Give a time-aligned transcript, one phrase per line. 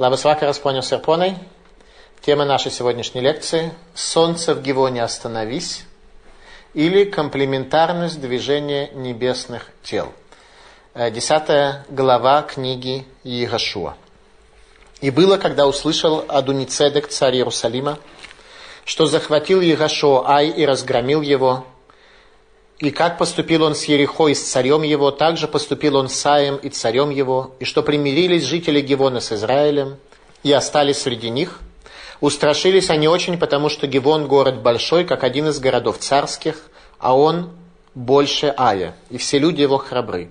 [0.00, 1.36] Лабасвака Распонио Серпоной.
[2.22, 5.84] Тема нашей сегодняшней лекции «Солнце в Гивоне остановись»
[6.72, 10.10] или «Комплементарность движения небесных тел».
[10.94, 13.94] Э, десятая глава книги Иегошуа.
[15.02, 17.98] «И было, когда услышал Адуницедек, царь Иерусалима,
[18.86, 21.66] что захватил Иегошуа Ай и разгромил его,
[22.80, 26.26] и как поступил он с Ерехо и с царем его, так же поступил он с
[26.26, 29.98] Аем и царем его, и что примирились жители Гивона с Израилем,
[30.42, 31.60] и остались среди них.
[32.22, 36.56] Устрашились они очень, потому что Гивон город большой, как один из городов царских,
[36.98, 37.50] а он
[37.94, 40.30] больше Ая, и все люди его храбры.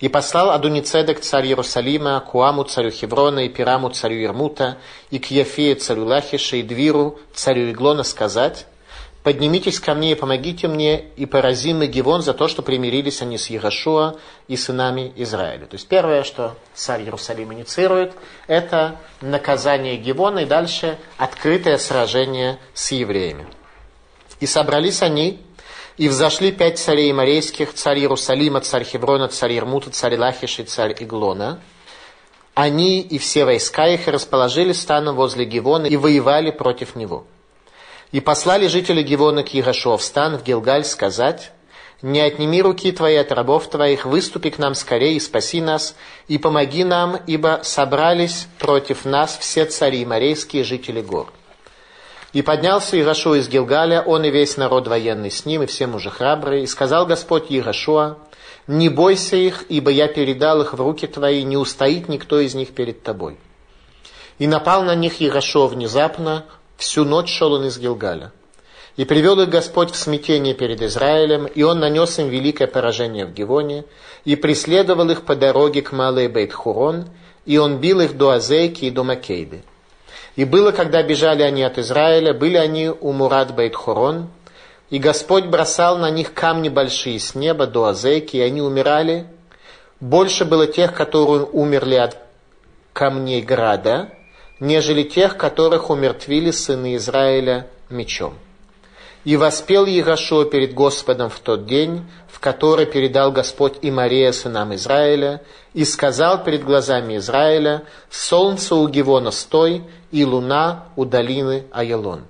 [0.00, 4.78] И послал Адуницедек царь Иерусалима, Куаму царю Хеврона, и Пираму царю Ермута,
[5.10, 8.66] и к Яфее царю Лахиша, и Двиру царю Иглона сказать,
[9.22, 13.50] поднимитесь ко мне и помогите мне, и поразим Гивон за то, что примирились они с
[13.50, 14.16] Ярошуа
[14.48, 15.66] и сынами Израиля.
[15.66, 18.14] То есть первое, что царь Иерусалим инициирует,
[18.46, 23.46] это наказание Гивона и дальше открытое сражение с евреями.
[24.40, 25.40] И собрались они,
[25.98, 30.96] и взошли пять царей морейских, царь Иерусалима, царь Хеврона, царь Ермута, царь Лахиш и царь
[30.98, 31.60] Иглона.
[32.54, 37.26] Они и все войска их расположили станом возле Гивона и воевали против него.
[38.12, 41.52] И послали жители Гивона к Егошуа в стан в Гилгаль сказать,
[42.02, 45.94] «Не отними руки твои от рабов твоих, выступи к нам скорее и спаси нас,
[46.28, 51.32] и помоги нам, ибо собрались против нас все цари морейские жители гор».
[52.32, 56.10] И поднялся Иерошуа из Гилгаля, он и весь народ военный с ним, и все мужи
[56.10, 58.18] храбрые, и сказал Господь Иерошуа,
[58.66, 62.70] «Не бойся их, ибо я передал их в руки твои, не устоит никто из них
[62.70, 63.36] перед тобой».
[64.38, 66.46] И напал на них Иерошуа внезапно,
[66.80, 68.32] Всю ночь шел он из Гилгаля.
[68.96, 73.34] И привел их Господь в смятение перед Израилем, и он нанес им великое поражение в
[73.34, 73.84] Гивоне,
[74.24, 77.10] и преследовал их по дороге к Малой Бейт-Хурон,
[77.44, 79.62] и он бил их до Азейки и до Макейды.
[80.36, 84.28] И было, когда бежали они от Израиля, были они у Мурат Бейт-Хурон,
[84.88, 89.26] и Господь бросал на них камни большие с неба до Азейки, и они умирали.
[90.00, 92.16] Больше было тех, которые умерли от
[92.94, 94.08] камней града,
[94.60, 98.34] нежели тех, которых умертвили сыны Израиля мечом.
[99.24, 104.74] И воспел Егошуа перед Господом в тот день, в который передал Господь и Мария сынам
[104.74, 105.42] Израиля,
[105.74, 112.24] и сказал перед глазами Израиля, «Солнце у Гивона стой, и луна у долины Аялон».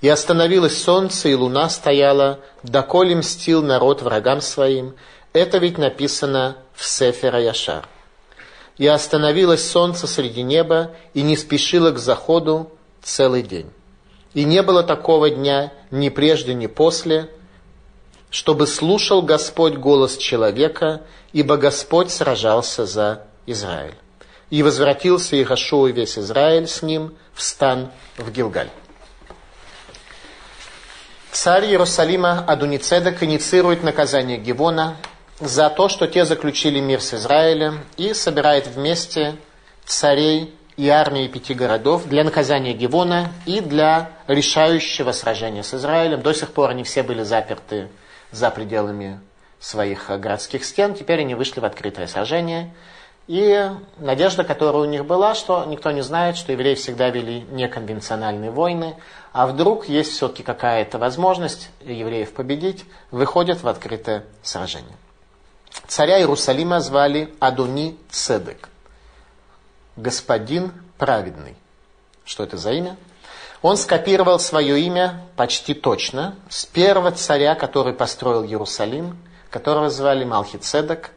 [0.00, 4.94] И остановилось солнце, и луна стояла, доколе мстил народ врагам своим.
[5.32, 7.86] Это ведь написано в Сефера Яшар
[8.78, 12.70] и остановилось солнце среди неба и не спешило к заходу
[13.02, 13.70] целый день.
[14.32, 17.30] И не было такого дня ни прежде, ни после,
[18.30, 21.02] чтобы слушал Господь голос человека,
[21.32, 23.94] ибо Господь сражался за Израиль.
[24.50, 28.70] И возвратился Ихашуа и весь Израиль с ним в стан в Гилгаль.
[31.30, 34.96] Царь Иерусалима Адуницедек инициирует наказание Гивона
[35.46, 39.36] за то, что те заключили мир с Израилем и собирает вместе
[39.84, 46.22] царей и армии пяти городов для наказания Гивона и для решающего сражения с Израилем.
[46.22, 47.88] До сих пор они все были заперты
[48.32, 49.20] за пределами
[49.60, 52.74] своих городских стен, теперь они вышли в открытое сражение.
[53.26, 58.50] И надежда, которая у них была, что никто не знает, что евреи всегда вели неконвенциональные
[58.50, 58.96] войны,
[59.32, 64.96] а вдруг есть все-таки какая-то возможность евреев победить, выходят в открытое сражение.
[65.94, 68.68] Царя Иерусалима звали Адуни Цедек.
[69.94, 71.54] Господин праведный.
[72.24, 72.96] Что это за имя?
[73.62, 79.16] Он скопировал свое имя почти точно с первого царя, который построил Иерусалим,
[79.50, 81.12] которого звали Малхицедек.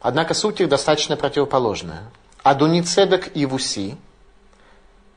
[0.00, 2.04] Однако суть их достаточно противоположная.
[2.42, 3.98] Адуни Цедек и Вуси.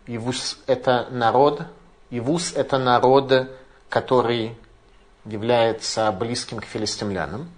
[0.07, 1.61] Ивус– это народ,
[2.09, 3.31] Ивус– это народ,
[3.87, 4.57] который
[5.25, 7.49] является близким к филистимлянам,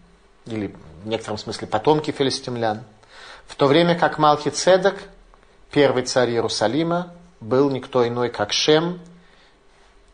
[0.45, 2.83] или в некотором смысле потомки филистимлян,
[3.45, 4.95] в то время как Малхи Цедек,
[5.71, 8.99] первый царь Иерусалима, был никто иной, как Шем,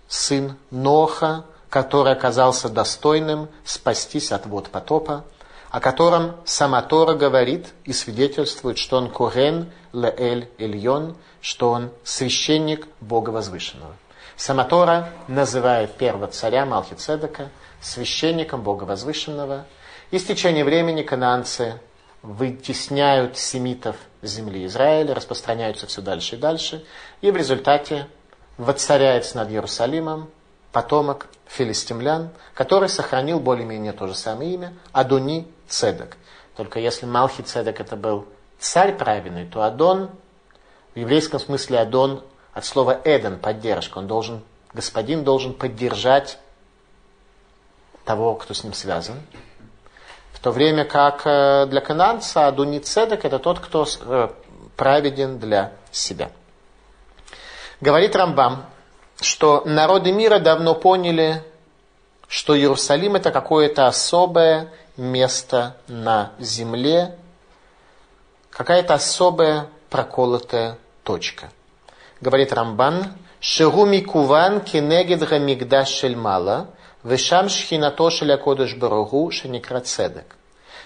[0.07, 5.25] сын Ноха, который оказался достойным спастись от вод потопа,
[5.71, 12.87] о котором сама Тора говорит и свидетельствует, что он Курен Леэль Эльон, что он священник
[13.01, 13.95] Бога Возвышенного.
[14.35, 17.49] Самотора называет первого царя Малхицедека
[17.81, 19.65] священником Бога Возвышенного,
[20.11, 21.79] и с течением времени кананцы
[22.21, 26.85] вытесняют семитов земли Израиля, распространяются все дальше и дальше,
[27.21, 28.07] и в результате
[28.57, 30.29] воцаряется над Иерусалимом
[30.71, 36.17] потомок филистимлян, который сохранил более-менее то же самое имя, Адуни Цедек.
[36.55, 38.25] Только если Малхи Цедек это был
[38.59, 40.09] царь праведный, то Адон,
[40.95, 46.37] в еврейском смысле Адон от слова Эден, поддержка, он должен, господин должен поддержать
[48.05, 49.19] того, кто с ним связан.
[50.33, 54.29] В то время как э, для кананца Адуни Цедек это тот, кто э,
[54.75, 56.31] праведен для себя.
[57.79, 58.65] Говорит Рамбам,
[59.21, 61.43] что народы мира давно поняли,
[62.27, 67.17] что Иерусалим это какое-то особое место на земле,
[68.49, 71.49] какая-то особая проколотая точка.
[72.23, 73.03] Говорит Рамбан,
[73.41, 76.69] Шигу микуван кенегед гамигдаш шельмала,
[77.03, 80.37] вешам шхинато шеля кодыш баругу шеникрацедек.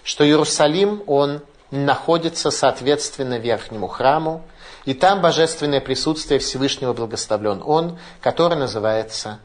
[0.04, 4.42] Что Иерусалим, он находится соответственно верхнему храму,
[4.86, 9.40] и там божественное присутствие Всевышнего благословлен Он, который называется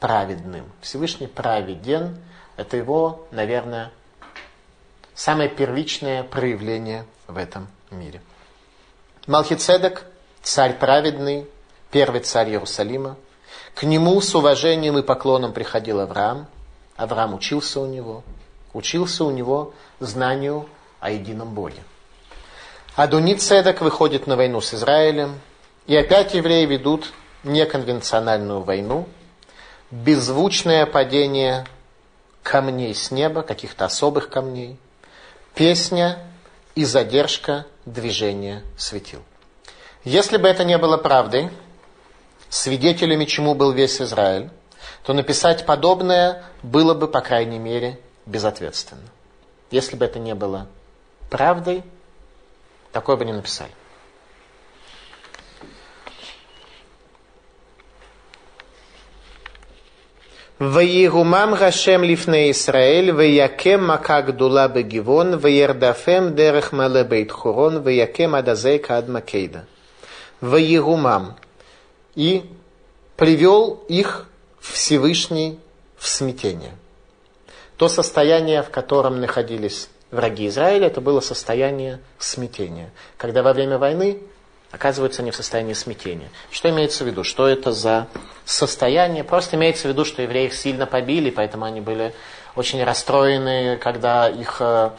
[0.00, 0.64] праведным.
[0.80, 2.16] Всевышний праведен,
[2.56, 3.92] это его, наверное,
[5.14, 8.22] самое первичное проявление в этом мире.
[9.26, 10.06] Малхицедек,
[10.46, 11.46] царь праведный,
[11.90, 13.16] первый царь Иерусалима.
[13.74, 16.46] К нему с уважением и поклоном приходил Авраам.
[16.96, 18.22] Авраам учился у него,
[18.72, 20.68] учился у него знанию
[21.00, 21.82] о едином Боге.
[22.94, 25.40] Адуни Цедек выходит на войну с Израилем,
[25.86, 27.12] и опять евреи ведут
[27.42, 29.08] неконвенциональную войну,
[29.90, 31.66] беззвучное падение
[32.44, 34.78] камней с неба, каких-то особых камней,
[35.54, 36.18] песня
[36.76, 39.22] и задержка движения светил.
[40.06, 41.50] Если бы это не было правдой,
[42.48, 44.50] свидетелями чему был весь Израиль,
[45.02, 49.02] то написать подобное было бы, по крайней мере, безответственно.
[49.72, 50.68] Если бы это не было
[51.28, 51.82] правдой,
[52.92, 53.72] такое бы не написали.
[60.60, 68.78] Ваигумам Гашем лифне Исраэль, ваякем макак дула бегивон, ваердафем дерех мале бейт хурон, ваякем адазей
[68.78, 69.66] кад макейда.
[70.40, 71.36] Ваегумам,
[72.14, 72.50] и
[73.16, 74.26] привел их
[74.60, 75.58] Всевышний
[75.96, 76.72] в смятение.
[77.76, 82.90] То состояние, в котором находились враги Израиля, это было состояние смятения.
[83.18, 84.20] Когда во время войны
[84.70, 86.28] оказываются они в состоянии смятения.
[86.50, 87.24] Что имеется в виду?
[87.24, 88.08] Что это за
[88.44, 89.24] состояние?
[89.24, 92.14] Просто имеется в виду, что евреи их сильно побили, поэтому они были
[92.56, 94.90] очень расстроены, когда их э,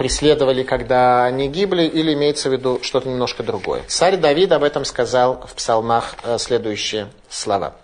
[0.00, 3.82] преследовали, когда они гибли, или имеется в виду что-то немножко другое.
[3.86, 7.74] Царь Давид об этом сказал в псалмах э, следующие слова.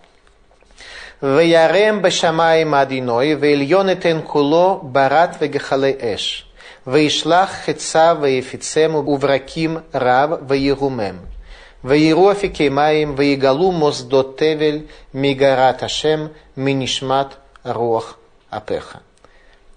[1.20, 6.50] «Веярем бешамай мадиной, вельонетен куло барат вегахале эш,
[6.86, 11.20] вейшлах хеца веефицему увраким рав веерумем».
[11.82, 19.02] Ваирофи кемаем, ваигалу моздотевель, мигарат ашем, минишмат руах апеха.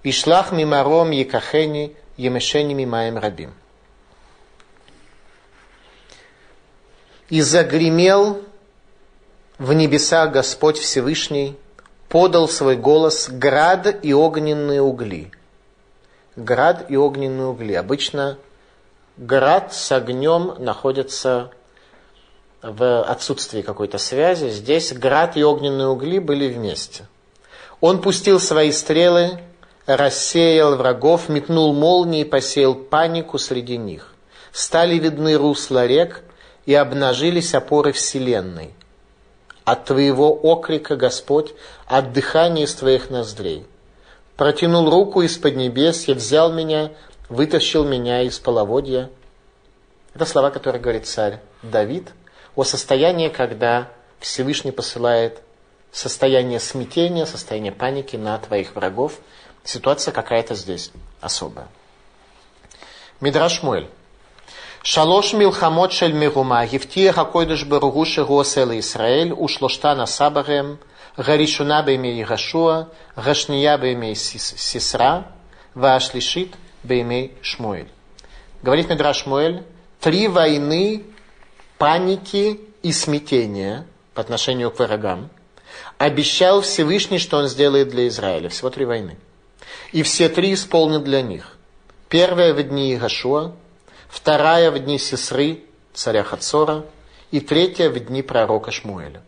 [0.03, 3.53] Ишлах мимаром якахени, Емешеними Маем Рабим.
[7.29, 8.41] И загремел
[9.57, 11.57] в небеса Господь Всевышний,
[12.09, 15.31] подал свой голос град и огненные угли.
[16.35, 17.73] Град и огненные угли.
[17.73, 18.37] Обычно
[19.15, 21.51] град с огнем находится
[22.61, 24.49] в отсутствии какой-то связи.
[24.49, 27.07] Здесь град и огненные угли были вместе.
[27.79, 29.39] Он пустил свои стрелы
[29.97, 34.13] рассеял врагов, метнул молнии посеял панику среди них.
[34.51, 36.23] Стали видны русла рек
[36.65, 38.73] и обнажились опоры вселенной.
[39.63, 41.53] От твоего окрика, Господь,
[41.85, 43.65] от дыхания из твоих ноздрей–
[44.39, 46.93] протянул руку из-под небес и взял меня,
[47.27, 49.09] вытащил меня из половодья.
[50.15, 52.13] Это слова, которые говорит царь Давид
[52.55, 53.89] о состоянии, когда
[54.21, 55.41] Всевышний посылает
[55.91, 59.19] состояние смятения, состояние паники на твоих врагов
[59.63, 61.67] ситуация какая-то здесь особая.
[63.21, 63.89] Мидрашмуэль.
[64.81, 70.79] Шалош милхамот шель мирума, гифтия хакойдыш баругу шигос эл Исраэль, ушлоштана сабарем,
[71.17, 75.27] гаришуна беймей Гашуа, гашния беймей Сисра,
[75.73, 77.89] вашлишит беймей Шмуэль.
[78.63, 79.63] Говорит Мидраш Шмуэль,
[79.99, 81.03] три войны
[81.77, 85.29] паники и смятения по отношению к врагам.
[85.97, 88.49] Обещал Всевышний, что он сделает для Израиля.
[88.49, 89.17] Всего три войны.
[89.91, 91.57] И все три исполнит для них.
[92.09, 93.53] Первая в дни Игашуа,
[94.07, 96.85] вторая в дни Сесры, царя Хацора,
[97.31, 99.21] и третья в дни пророка Шмуэля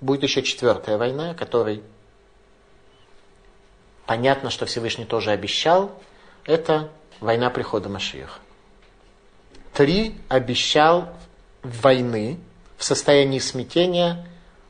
[0.00, 1.82] будет еще четвертая война, которой
[4.06, 5.92] понятно, что Всевышний тоже обещал,
[6.44, 8.40] это война прихода Машиеха.
[9.72, 11.08] Три обещал
[11.62, 12.38] войны
[12.76, 14.26] в состоянии смятения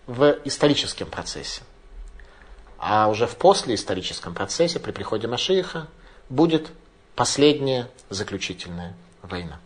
[0.06, 1.62] в историческом процессе.
[2.80, 5.86] А уже в послеисторическом процессе при приходе Машииха
[6.30, 6.68] будет
[7.14, 9.60] последняя заключительная война.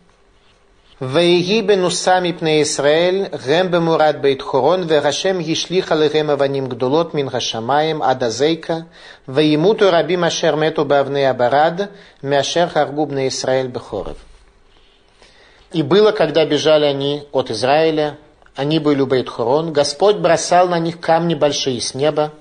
[15.73, 18.17] И было, когда бежали они от Израиля,
[18.55, 22.31] они были у Бейт-Хорон, Господь бросал на них камни большие с неба,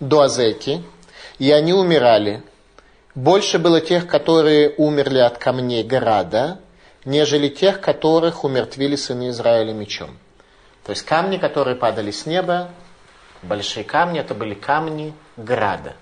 [0.00, 0.82] до Азеки,
[1.38, 2.42] и они умирали.
[3.14, 6.60] Больше было тех, которые умерли от камней града,
[7.04, 10.18] нежели тех, которых умертвили сыны Израиля мечом.
[10.84, 12.70] То есть камни, которые падали с неба,
[13.42, 15.96] большие камни, это были камни града.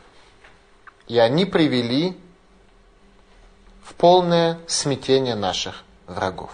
[1.07, 2.17] И они привели
[3.85, 6.51] в полное смятение наших врагов.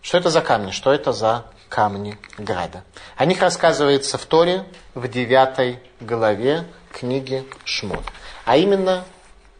[0.00, 0.70] Что это за камни?
[0.70, 2.84] Что это за камни града?
[3.16, 8.04] О них рассказывается в Торе в 9 главе книги Шмот.
[8.44, 9.04] А именно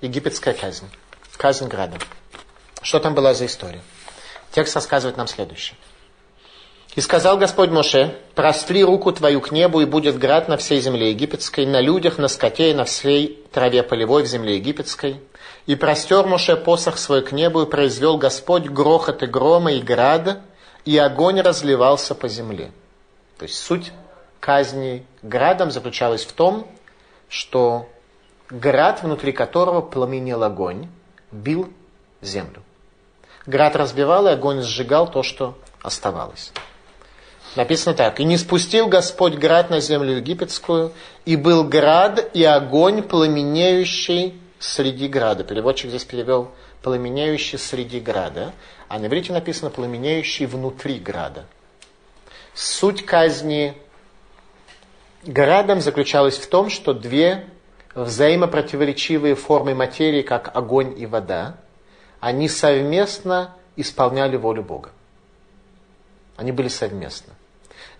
[0.00, 0.88] египетская казнь.
[1.36, 1.98] Казнь града.
[2.82, 3.82] Что там была за история?
[4.52, 5.76] Текст рассказывает нам следующее.
[6.94, 11.10] «И сказал Господь Моше, простри руку твою к небу, и будет град на всей земле
[11.10, 15.20] египетской, на людях, на скоте и на всей траве полевой в земле египетской.
[15.66, 20.40] И простер Моше посох свой к небу, и произвел Господь грохот и грома и града,
[20.86, 22.72] и огонь разливался по земле».
[23.36, 23.92] То есть суть
[24.40, 26.66] казни градом заключалась в том,
[27.28, 27.88] что
[28.48, 30.88] град, внутри которого пламенел огонь,
[31.32, 31.68] бил
[32.22, 32.62] землю.
[33.44, 36.52] Град разбивал, и огонь сжигал то, что оставалось.
[37.54, 38.20] Написано так.
[38.20, 40.92] «И не спустил Господь град на землю египетскую,
[41.24, 45.44] и был град и огонь, пламенеющий среди града».
[45.44, 46.50] Переводчик здесь перевел
[46.82, 48.52] «пламенеющий среди града»,
[48.88, 51.46] а на иврите написано «пламенеющий внутри града».
[52.54, 53.76] Суть казни
[55.24, 57.46] градом заключалась в том, что две
[57.94, 61.56] взаимопротиворечивые формы материи, как огонь и вода,
[62.20, 64.90] они совместно исполняли волю Бога.
[66.36, 67.34] Они были совместно.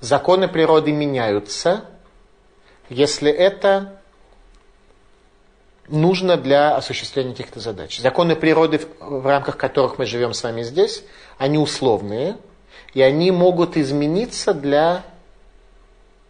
[0.01, 1.85] Законы природы меняются,
[2.89, 4.01] если это
[5.89, 7.99] нужно для осуществления каких-то задач.
[7.99, 11.05] Законы природы, в рамках которых мы живем с вами здесь,
[11.39, 12.37] они условные,
[12.95, 15.05] и они могут измениться для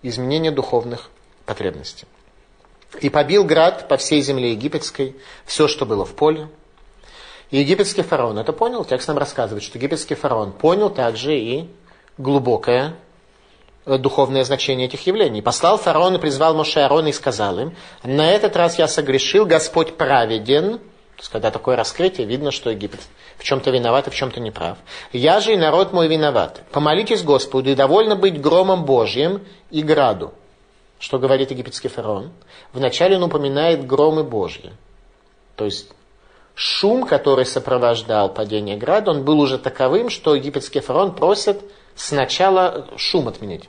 [0.03, 1.11] изменения духовных
[1.45, 2.07] потребностей.
[3.01, 6.49] И побил град по всей земле египетской, все, что было в поле,
[7.51, 11.69] и египетский фараон это понял, текст нам рассказывает, что египетский фараон понял также и
[12.19, 12.97] глубокое
[13.87, 15.43] духовное значение этих явлений.
[15.43, 19.97] Послал фараон и призвал Моше Аарона и сказал им, на этот раз я согрешил, Господь
[19.97, 23.01] праведен, то есть, когда такое раскрытие, видно, что Египет
[23.39, 24.77] в чем-то виноват и в чем-то неправ.
[25.13, 26.63] Я же и народ мой виноват.
[26.73, 30.35] Помолитесь Господу и довольно быть громом Божьим и граду.
[30.99, 32.33] Что говорит египетский фараон?
[32.73, 34.73] Вначале он упоминает громы Божьи.
[35.55, 35.91] То есть
[36.55, 41.63] шум, который сопровождал падение града, он был уже таковым, что египетский фараон просит
[41.95, 43.69] сначала шум отменить.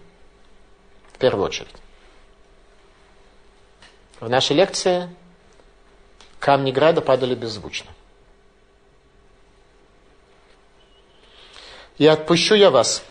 [1.17, 1.73] В первую очередь.
[4.19, 5.09] В нашей лекции
[6.37, 7.89] камни града падали беззвучно.
[11.97, 13.03] «И отпущу я вас».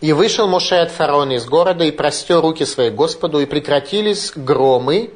[0.00, 5.12] И вышел Моше от фараона из города, и простер руки свои Господу, и прекратились громы,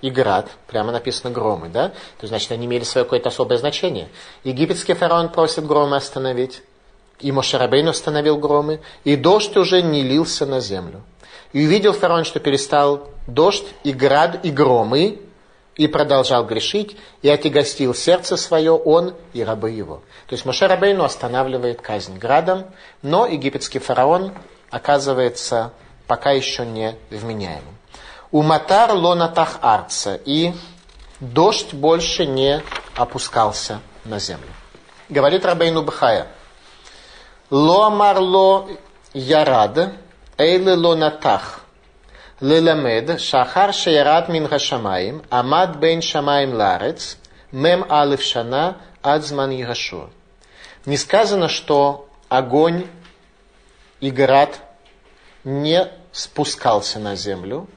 [0.00, 1.90] и град, прямо написано громы, да?
[1.90, 4.08] То есть, значит, они имели свое какое-то особое значение.
[4.44, 6.62] Египетский фараон просит громы остановить,
[7.22, 11.02] и Мошарабейн остановил громы, и дождь уже не лился на землю.
[11.52, 15.20] И увидел фараон, что перестал дождь, и град, и громы,
[15.76, 20.02] и продолжал грешить, и отягостил сердце свое он и рабы его.
[20.26, 22.66] То есть Моше Рабейну останавливает казнь градом,
[23.00, 24.32] но египетский фараон
[24.70, 25.72] оказывается
[26.06, 27.76] пока еще не вменяемым.
[28.30, 30.18] Уматар лонатах арца.
[30.24, 30.52] И
[31.20, 32.62] дождь больше не
[32.96, 34.48] опускался на землю.
[35.08, 36.26] Говорит Рабейну Бхая.
[37.52, 38.66] Ло марло
[39.12, 39.92] ярад,
[40.38, 41.66] эйле ло натах.
[42.40, 47.18] Леламед, шахар шеярат мин хашамаим, амад бен шамаим ларец,
[47.52, 50.08] мем алев шана, адзман Ягашуа.
[50.86, 52.86] Не сказано, что огонь
[54.00, 54.58] и град
[55.44, 57.68] не спускался на землю,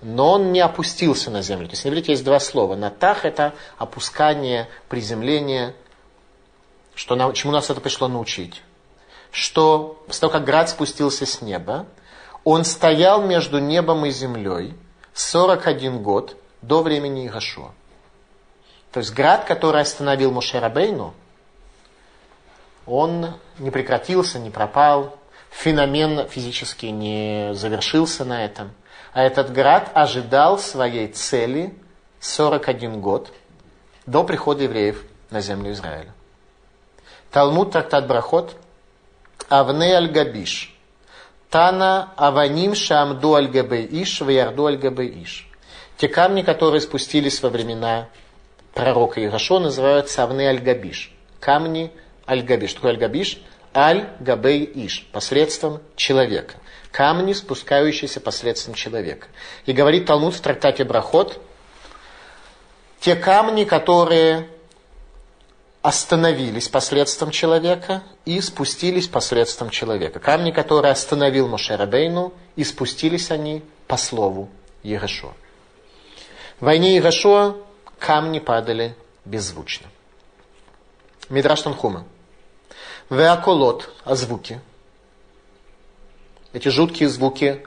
[0.00, 1.66] но он не опустился на землю.
[1.66, 2.76] То есть на иврите есть два слова.
[2.76, 5.74] Натах– это опускание, приземление,
[6.94, 8.62] что нам, чему нас это пришло научить.
[9.34, 11.86] Что после того, как град спустился с неба,
[12.44, 14.74] он стоял между небом и землей
[15.12, 17.72] 41 год до времени Игашуа.
[18.92, 21.12] То есть град, который остановил Мушерабейну,
[22.86, 25.18] он не прекратился, не пропал,
[25.50, 28.72] феномен физически не завершился на этом–
[29.14, 31.72] а этот град ожидал своей цели
[32.18, 33.32] 41 год
[34.06, 36.12] до прихода евреев на землю Израиля.
[37.30, 38.56] Талмуд трактат Брахот.
[39.48, 40.74] Авне аль-Габиш.
[41.50, 45.48] Тана аваним шамду аль-Габе Иш, ваярду аль-Габе Иш.
[45.96, 48.08] Те камни, которые спустились во времена
[48.72, 51.12] пророка Ирашо, называются Авне аль-Габиш.
[51.40, 51.92] Камни
[52.26, 52.70] аль-Габиш.
[52.70, 53.40] Что аль-Габиш?
[53.74, 55.06] Аль-Габей Иш.
[55.12, 56.54] Посредством человека.
[56.90, 59.26] Камни, спускающиеся посредством человека.
[59.66, 61.40] И говорит Талмуд в трактате Брахот,
[63.00, 64.48] те камни, которые
[65.84, 70.18] остановились посредством человека и спустились посредством человека.
[70.18, 74.48] Камни, которые остановил Мошерабейну, и спустились они по слову
[74.82, 75.34] Егошуа.
[76.58, 77.56] В войне Егошуа
[77.98, 79.88] камни падали беззвучно.
[81.28, 82.06] Мидраш Танхума.
[83.10, 84.62] Веаколот, а звуки.
[86.54, 87.62] Эти жуткие звуки,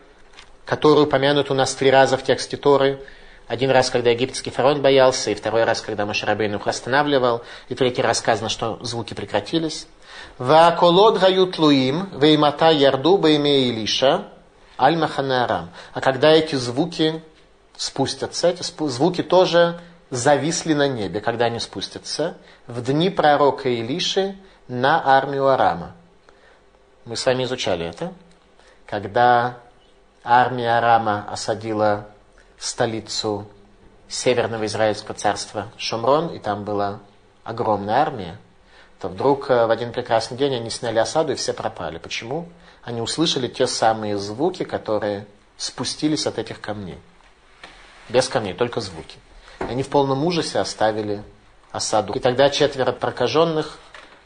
[0.65, 2.99] которые упомянуты у нас три раза в тексте Торы–
[3.47, 8.01] один раз, когда египетский фараон боялся, и второй раз, когда Машарабейн их останавливал, и третий
[8.01, 9.87] раз сказано, что звуки прекратились.
[10.37, 14.25] Вааколот гают луим, веймата ярду бейме Илиша,
[14.77, 15.69] аль маханарам.
[15.93, 17.23] А когда эти звуки
[17.77, 22.35] спустятся, эти звуки тоже зависли на небе, когда они спустятся,
[22.67, 24.35] в дни пророка Илиши
[24.67, 25.93] на армию Арама.
[27.05, 28.11] Мы с вами изучали это.
[28.85, 29.59] Когда
[30.23, 32.07] армия Арама осадила
[32.59, 33.47] столицу
[34.09, 36.99] Северного Израильского царства Шумрон, и там была
[37.43, 38.37] огромная армия,
[38.99, 41.97] то вдруг э, в один прекрасный день они сняли осаду, и все пропали.
[41.97, 42.47] Почему?
[42.83, 46.97] Они услышали те самые звуки, которые спустились от этих камней.
[48.09, 49.17] Без камней, только звуки.
[49.59, 51.23] Они в полном ужасе оставили
[51.71, 52.13] осаду.
[52.13, 53.77] И тогда четверо прокаженных,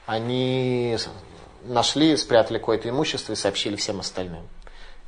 [0.06, 0.98] они
[1.64, 4.48] нашли, спрятали какое-то имущество и сообщили всем остальным.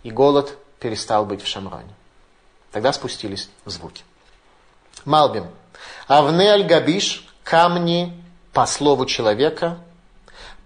[0.01, 1.94] И голод перестал быть в Шамроне.
[2.74, 4.03] Тогда спустились звуки.
[5.06, 5.46] Малбим.
[6.08, 8.12] Авне аль-Габиш, камни
[8.51, 9.77] по слову человека,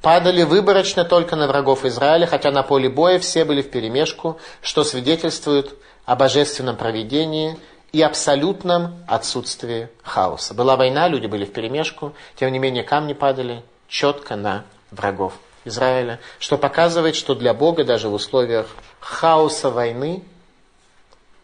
[0.02, 4.86] падали выборочно только на врагов Израиля, хотя на поле боя все были в перемешку, что
[4.86, 7.60] свидетельствует о божественном проведении
[7.92, 10.54] и абсолютном отсутствии хаоса.
[10.54, 15.34] Была война, люди были в перемешку, тем не менее камни падали четко на врагов
[15.66, 18.68] Израиля, что показывает, что для Бога даже в условиях
[19.02, 20.24] хаоса войны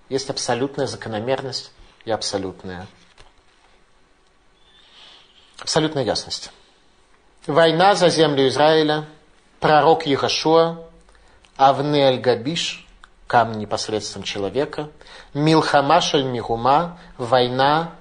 [0.09, 1.71] есть абсолютная закономерность
[2.05, 2.87] и абсолютная,
[5.59, 6.51] абсолютная ясность.
[7.47, 9.05] Война за землю Израиля,
[9.59, 10.77] пророк Ехашуа,
[11.57, 12.87] Авне Аль-Габиш,
[13.27, 14.89] камень непосредственно человека,
[15.33, 17.95] Милхамашаль Мигума, война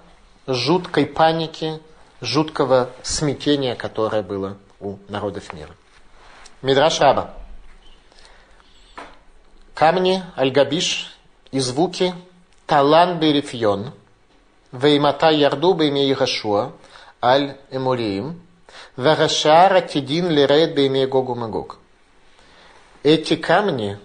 [0.46, 1.80] жуткой паники,
[2.20, 5.74] жуткого смятения, которое было у народов мира.
[6.62, 7.34] Мидраш Раба.
[9.74, 11.11] Камни Аль-Габиш
[11.52, 12.14] и звуки.
[12.66, 13.92] Талан Берифьон,
[14.72, 16.72] Веймата Ярду Бейме Егашуа,
[17.22, 18.40] Аль Эмуриим,
[18.96, 21.78] Варашара Тидин Лирейд Бейме Гогу Магог.
[23.02, 23.98] Эти камни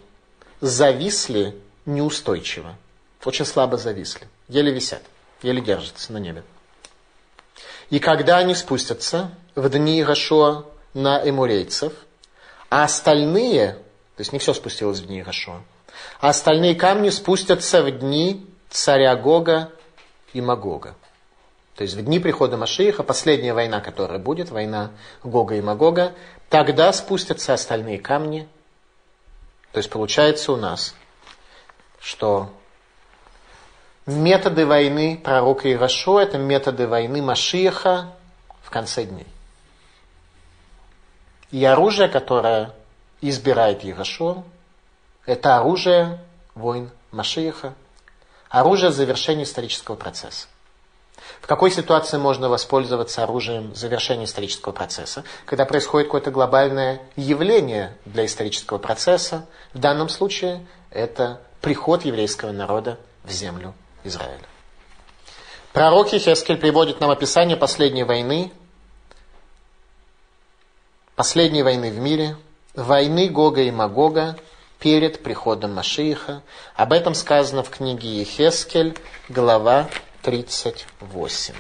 [0.60, 1.56] зависли
[1.86, 2.76] неустойчиво,
[3.24, 5.04] очень слабо зависли, еле висят,
[5.44, 6.44] еле держатся на небе.
[7.90, 11.94] И когда они спустятся в дни Гашуа на эмурейцев,
[12.70, 15.62] а остальные, то есть не все спустилось в дни Гашуа,
[16.20, 19.72] а остальные камни спустятся в дни царя Гога
[20.34, 20.96] и Магога.
[21.76, 24.92] То есть в дни прихода Машииха, последняя война, которая будет, война
[25.24, 26.14] Гога и Магога,
[26.50, 28.48] тогда спустятся остальные камни.
[29.74, 30.96] То есть получается у нас,
[32.00, 32.52] что
[34.08, 38.16] методы войны пророка Ирашо– это методы войны Машииха
[38.64, 39.28] в конце дней.
[41.52, 42.74] И оружие, которое
[43.22, 44.44] избирает Ирашо,
[45.28, 46.20] это оружие
[46.56, 47.76] войн Машииха,
[48.50, 50.48] оружие завершения исторического процесса.
[51.42, 55.24] В какой ситуации можно воспользоваться оружием завершения исторического процесса?
[55.46, 59.46] Когда происходит какое-то глобальное явление для исторического процесса.
[59.74, 64.46] В данном случае это приход еврейского народа в землю Израиля.
[65.74, 68.52] Пророк Ехескель приводит нам описание последней войны,
[71.16, 72.38] последней войны в мире,
[72.74, 74.38] войны Гога и Магога,
[74.80, 76.42] перед приходом Машииха.
[76.76, 78.96] Об этом сказано в книге Ехескель,
[79.30, 79.90] глава
[80.22, 81.54] 38.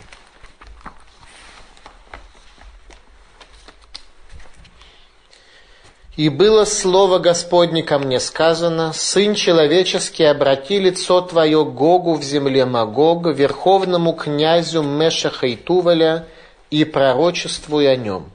[6.17, 12.65] И было слово Господне ко мне сказано, «Сын человеческий, обрати лицо твое Гогу в земле
[12.65, 16.25] Магога, верховному князю Мешаха и Туваля,
[16.71, 18.32] и пророчествуй о нем».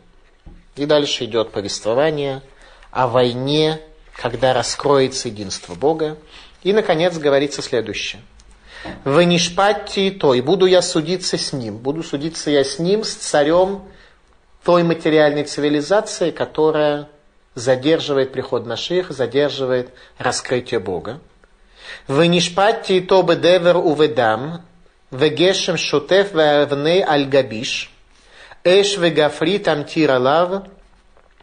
[0.76, 2.40] И дальше идет повествование
[2.92, 3.80] о войне
[4.22, 6.16] когда раскроется единство Бога.
[6.62, 8.22] И, наконец, говорится следующее.
[9.04, 13.02] «Вы не шпатьте нишпатти той, буду я судиться с ним, буду судиться я с ним,
[13.02, 13.82] с царем
[14.62, 17.08] той материальной цивилизации, которая
[17.56, 21.20] задерживает приход Маших, задерживает раскрытие Бога.
[22.06, 24.62] «Вы В нишпатти то бы бедевер уведам,
[25.10, 27.90] в гешем шутев вевны альгабиш,
[28.62, 30.64] эш вегафри там тиралав,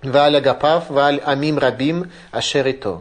[0.05, 3.01] ועל אגפיו ועל עמים רבים אשר איתו.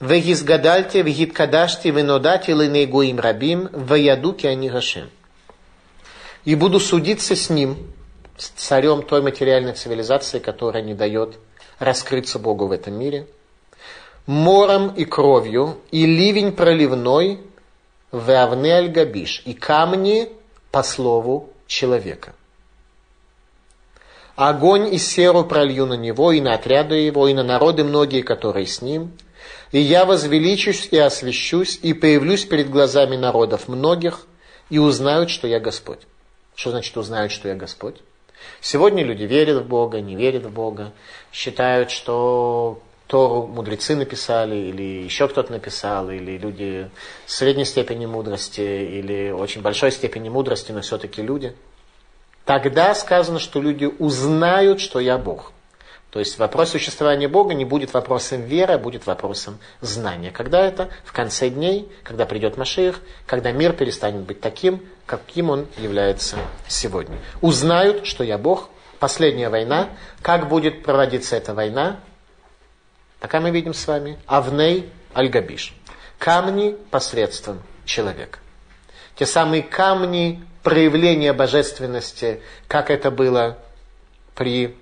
[0.00, 5.06] והסגדלתי והתקדשתי ונודעתי לעיני גויים רבים, וידעו כי אני השם.
[6.46, 7.76] И буду судиться с ним,
[8.38, 11.38] с царем той материальной цивилизации, которая не дает
[11.78, 13.26] раскрыться Богу в этом мире,
[14.26, 17.40] мором и кровью, и ливень проливной
[18.10, 20.30] в Авне Аль-Габиш, и камни
[20.70, 22.32] по слову человека.
[24.35, 28.65] Огонь и серу пролью на него, и на отряды его, и на народы многие, которые
[28.65, 29.13] с ним.
[29.71, 34.27] И я возвеличусь и освящусь, и появлюсь перед глазами народов многих,
[34.69, 35.99] и узнают, что я Господь.
[36.55, 37.95] Что значит узнают, что я Господь?
[38.61, 40.91] Сегодня люди верят в Бога, не верят в Бога,
[41.31, 46.89] считают, что Тору мудрецы написали, или еще кто-то написал, или люди
[47.25, 51.55] средней степени мудрости, или очень большой степени мудрости, но все-таки люди.
[52.45, 55.51] Тогда сказано, что люди узнают, что я Бог.
[56.11, 60.31] То есть вопрос существования Бога не будет вопросом веры, а будет вопросом знания.
[60.31, 60.89] Когда это?
[61.03, 66.37] В конце дней, когда придет Машир, когда мир перестанет быть таким, каким он является
[66.69, 67.17] сегодня.
[67.41, 68.69] Узнают, что я Бог.
[68.99, 69.89] Последняя война.
[70.21, 71.99] Как будет проводиться эта война?
[73.19, 75.75] Пока мы видим с вами Авней Альгабиш.
[76.17, 78.39] Камни посредством человека.
[79.15, 83.59] Те самые камни проявления божественности, как это было
[84.33, 84.75] при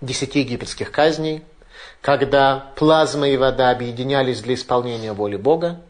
[0.00, 1.44] десяти египетских казней,
[2.00, 5.82] когда плазма и вода объединялись для исполнения воли Бога,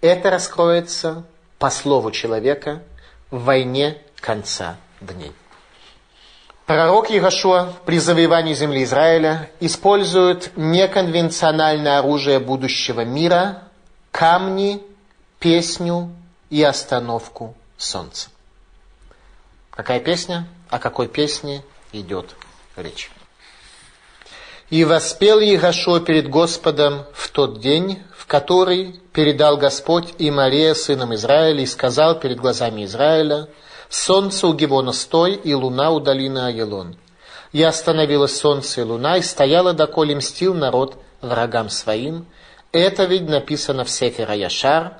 [0.00, 1.24] это раскроется
[1.58, 2.80] по слову человека
[3.32, 5.32] в войне конца дней.
[6.64, 13.64] Пророк Егошуа при завоевании земли Израиля использует неконвенциональное оружие будущего мира,
[14.12, 14.80] камни,
[15.40, 16.12] песню
[16.50, 18.28] и остановку солнца.
[19.70, 20.46] Какая песня?
[20.68, 21.62] О какой песне
[21.92, 22.34] идет
[22.76, 23.10] речь?
[24.68, 31.14] И воспел Егошуа перед Господом в тот день, в который передал Господь и Мария сыном
[31.14, 33.48] Израиля, и сказал перед глазами Израиля–
[33.88, 36.96] Солнце у Гивона стой, и луна у долины Аелон.
[37.52, 42.26] И остановилось солнце и луна, и стояло, доколе мстил народ врагам своим.
[42.72, 44.98] Это ведь написано в Сефера Яшар.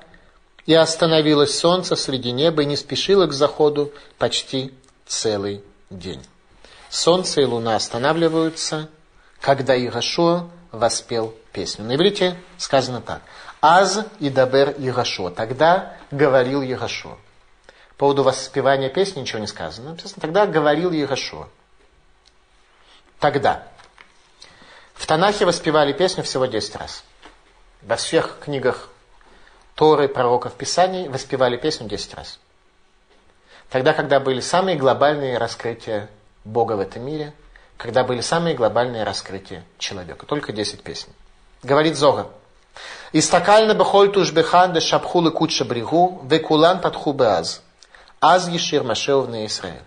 [0.69, 4.71] И остановилось солнце среди неба, и не спешило к заходу почти
[5.07, 6.23] целый день.
[6.91, 8.87] Солнце и луна останавливаются,
[9.41, 11.85] когда Ирашуа воспел песню.
[11.85, 13.23] На иврите сказано так.
[13.61, 15.31] Аз и дабер Ирашуа.
[15.31, 17.17] Тогда говорил Ирашуа.
[17.97, 19.97] По поводу воспевания песни ничего не сказано.
[20.21, 21.47] Тогда говорил Егошуа.
[23.19, 23.67] Тогда.
[24.93, 27.03] В Танахе воспевали песню всего 10 раз.
[27.81, 28.89] Во всех книгах
[29.79, 32.37] Торы, пророков, Писаний воспевали песню 10 раз.
[33.69, 36.09] Тогда, когда были самые глобальные раскрытия
[36.43, 37.31] Бога в этом мире,
[37.77, 40.25] когда были самые глобальные раскрытия человека.
[40.25, 41.07] Только 10 песен.
[41.63, 42.27] Говорит Зога.
[43.13, 47.61] Истакально бехоль тушбехан де шапхулы куча бригу, векулан подху беаз.
[48.19, 49.79] Аз Ешир Машеов на Израиль.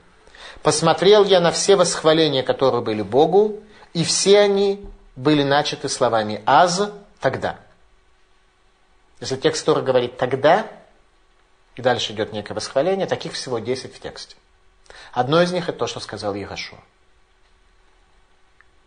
[0.62, 3.60] Посмотрел я на все восхваления, которые были Богу,
[3.92, 6.80] и все они были начаты словами «аз»
[7.20, 7.58] тогда.
[9.22, 10.66] Если текст Тора говорит «тогда»,
[11.76, 14.34] и дальше идет некое восхваление, таких всего 10 в тексте.
[15.12, 16.80] Одно из них это то, что сказал Егошуа.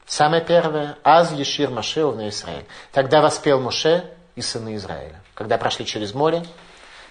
[0.05, 2.65] Самое первое, Аз Ешир Машеов на Израиль.
[2.91, 5.21] Тогда воспел Муше и сыны Израиля.
[5.35, 6.45] Когда прошли через море,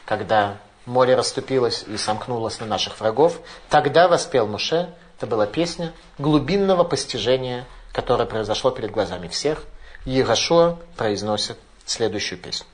[0.05, 6.85] когда море расступилось и сомкнулось на наших врагов, тогда воспел Муше, это была песня глубинного
[6.85, 9.65] постижения, которое произошло перед глазами всех.
[10.05, 11.57] Егошуа произносит
[11.87, 12.67] следующую песню.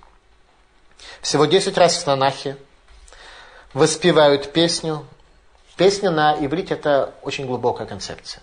[1.21, 2.57] Всего 10 раз в Танахе
[3.73, 5.07] воспевают песню.
[5.77, 8.43] Песня на иврите– это очень глубокая концепция.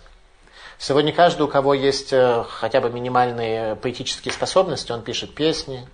[0.78, 5.88] Сегодня каждый, у кого есть э, хотя бы минимальные поэтические способности, он пишет песни,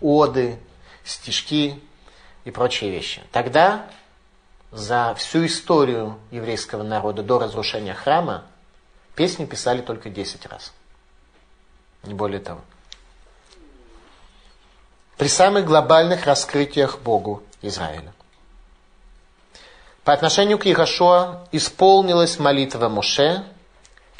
[0.00, 0.58] оды,
[1.04, 1.80] стишки,
[2.46, 3.22] и прочие вещи.
[3.32, 3.86] Тогда
[4.70, 8.44] за всю историю еврейского народа до разрушения храма
[9.16, 10.72] песни писали только 10 раз.
[12.04, 12.60] Не более того.
[15.16, 18.12] При самых глобальных раскрытиях Богу Израиля.
[20.04, 23.44] По отношению к Иерошуа исполнилась молитва Моше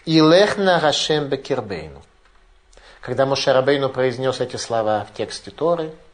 [0.04, 2.02] и лехна Рашем Бекирбейну.
[3.00, 5.92] Когда Моше Рабейну произнес эти слова в тексте Торы–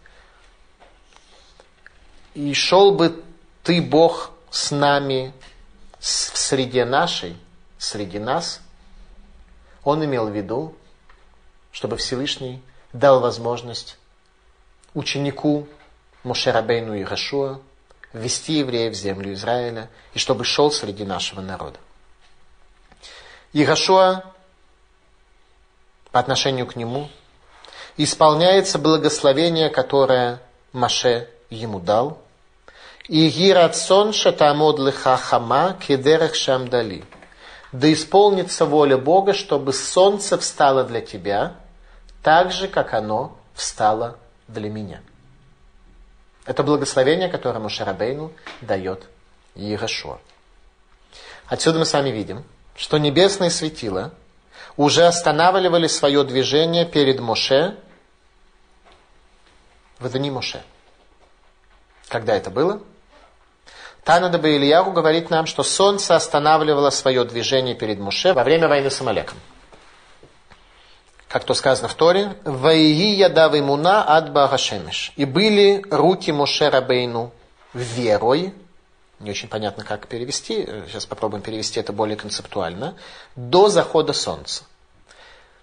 [2.35, 3.23] и шел бы
[3.62, 5.33] ты, Бог, с нами
[5.99, 7.37] в среде нашей,
[7.79, 8.61] среди нас,
[9.85, 10.75] он имел в виду,
[11.71, 13.99] чтобы Всевышний дал возможность
[14.94, 15.66] ученику
[16.24, 17.61] Мушерабейну и Рашуа
[18.12, 21.78] ввести евреев в землю Израиля и чтобы шел среди нашего народа.
[23.52, 24.24] Ирашуа
[26.11, 27.09] по отношению к нему
[27.96, 30.40] исполняется благословение, которое
[30.72, 32.18] Маше ему дал.
[33.09, 37.05] И гирацон шатамод лиха хама кедерех шамдали.
[37.72, 41.57] Да исполнится воля Бога, чтобы солнце встало для тебя,
[42.22, 44.18] так же, как оно встало
[44.53, 45.01] для меня.
[46.45, 49.09] Это благословение, которое Мушарабейну дает
[49.55, 50.19] Иерошуа.
[51.47, 52.45] Отсюда мы с вами видим,
[52.77, 54.12] что небесные светила
[54.77, 57.77] уже останавливали свое движение перед Моше
[59.99, 60.62] в дни Моше.
[62.09, 62.83] Когда это было?
[64.05, 69.01] Тана Ильяру говорит нам, что солнце останавливало свое движение перед Моше во время войны с
[69.01, 69.38] Амалеком
[71.33, 75.12] как то сказано в Торе, «Ваии ядав имуна ад Багашемеш».
[75.16, 77.33] И были руки Моше Рабейну
[77.73, 78.53] верой,
[79.18, 82.97] не очень понятно, как перевести, сейчас попробуем перевести это более концептуально,
[83.35, 84.64] до захода солнца.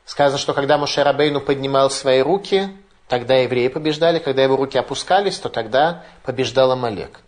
[0.06, 2.76] Сказано, что когда Моше Рабейну поднимал свои руки,
[3.08, 7.20] тогда евреи побеждали, когда его руки опускались, то тогда побеждал Амалек.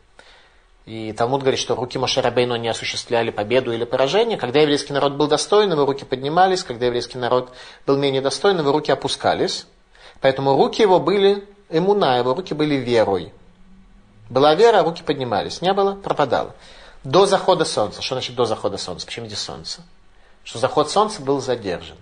[0.85, 4.37] И Талмуд говорит, что руки Моше Рабейну не осуществляли победу или поражение.
[4.37, 6.63] Когда еврейский народ был достойным, его руки поднимались.
[6.63, 7.53] Когда еврейский народ
[7.85, 9.67] был менее достойным, его руки опускались.
[10.21, 13.31] Поэтому руки его были эмуна, его руки были верой.
[14.29, 15.61] Была вера, а руки поднимались.
[15.61, 16.55] Не было, пропадало.
[17.03, 18.01] До захода солнца.
[18.01, 19.05] Что значит до захода солнца?
[19.05, 19.81] Почему здесь солнце?
[20.43, 21.97] Что заход солнца был задержан.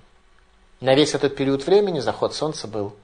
[0.80, 2.96] На весь этот период времени заход солнца был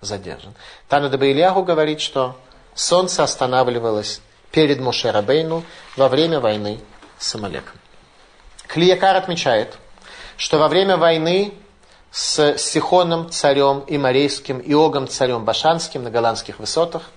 [0.00, 0.54] задержан.
[0.88, 2.36] Тана Ильягу говорит, что
[2.74, 4.20] солнце останавливалось
[4.52, 5.64] перед Моше Рабейну
[5.96, 6.78] во время войны
[7.18, 7.74] с Амалеком.
[8.68, 9.76] Клиякар отмечает,
[10.36, 11.54] что во время войны
[12.10, 17.10] с Сихоном царем и Марейским и Огом царем Башанским на голландских высотах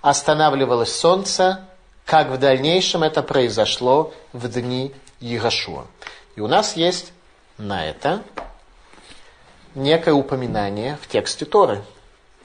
[0.00, 1.64] останавливалось солнце,
[2.04, 5.86] как в дальнейшем это произошло в дни Егошуа.
[6.34, 7.12] И у нас есть
[7.56, 8.22] на это
[9.76, 11.84] некое упоминание в тексте Торы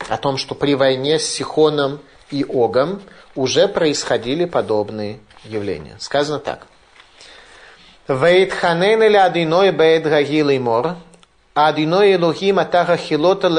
[0.08, 2.00] о том, что при войне с Сихоном
[2.31, 3.01] и Огом
[3.35, 5.95] уже происходили подобные явления.
[5.99, 6.67] Сказано так.
[8.07, 10.95] Вейтханен или адиной бейт гагил мор,
[11.53, 13.49] адиной элухим атаха хилота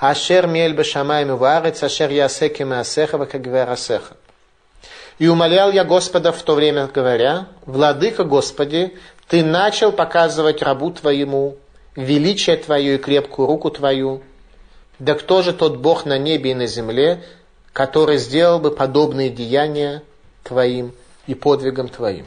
[0.00, 4.16] ашер мель бешамаем ашер ясеки маасеха вакагверасеха.
[5.18, 8.96] И умолял я Господа в то время, говоря, «Владыка Господи,
[9.28, 11.56] Ты начал показывать рабу Твоему
[11.94, 14.22] величие Твое и крепкую руку Твою,
[14.98, 17.24] да кто же тот Бог на небе и на земле,
[17.72, 20.02] который сделал бы подобные деяния
[20.42, 20.94] твоим
[21.26, 22.26] и подвигам твоим?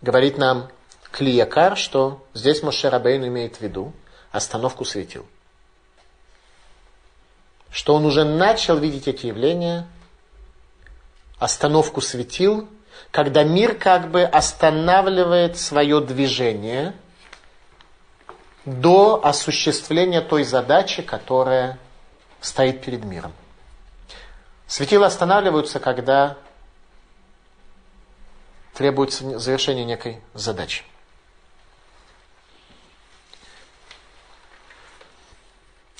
[0.00, 0.68] Говорит нам
[1.10, 3.92] Клиякар, что здесь Моше Рабейн имеет в виду
[4.30, 5.26] остановку светил.
[7.70, 9.88] Что он уже начал видеть эти явления,
[11.38, 12.68] остановку светил,
[13.10, 16.94] когда мир как бы останавливает свое движение–
[18.66, 21.78] до осуществления той задачи, которая
[22.40, 23.32] стоит перед миром.
[24.66, 26.36] Светила останавливаются, когда
[28.74, 30.82] требуется завершение некой задачи.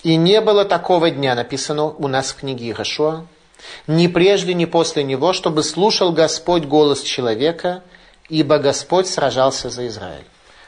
[0.02, 3.26] И не было такого дня, написано у нас в книге Ирашуа,
[3.86, 7.82] ни прежде, ни после него, чтобы слушал Господь голос человека,
[8.28, 10.26] ибо Господь сражался за Израиль.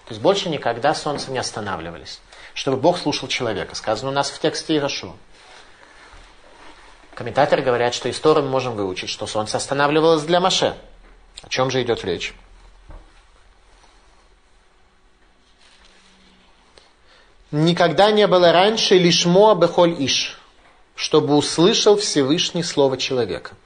[0.08, 2.20] То есть больше никогда солнце не останавливались.
[2.54, 3.74] Чтобы Бог слушал человека.
[3.74, 5.14] Сказано у нас в тексте Ирашу.
[7.14, 10.74] Комментаторы говорят, что историю мы можем выучить, что солнце останавливалось для Маше.
[11.42, 12.34] О чем же идет речь?
[17.50, 20.40] Никогда не было раньше лишь Моа Бехоль Иш,
[20.94, 23.56] чтобы услышал Всевышний Слово человека.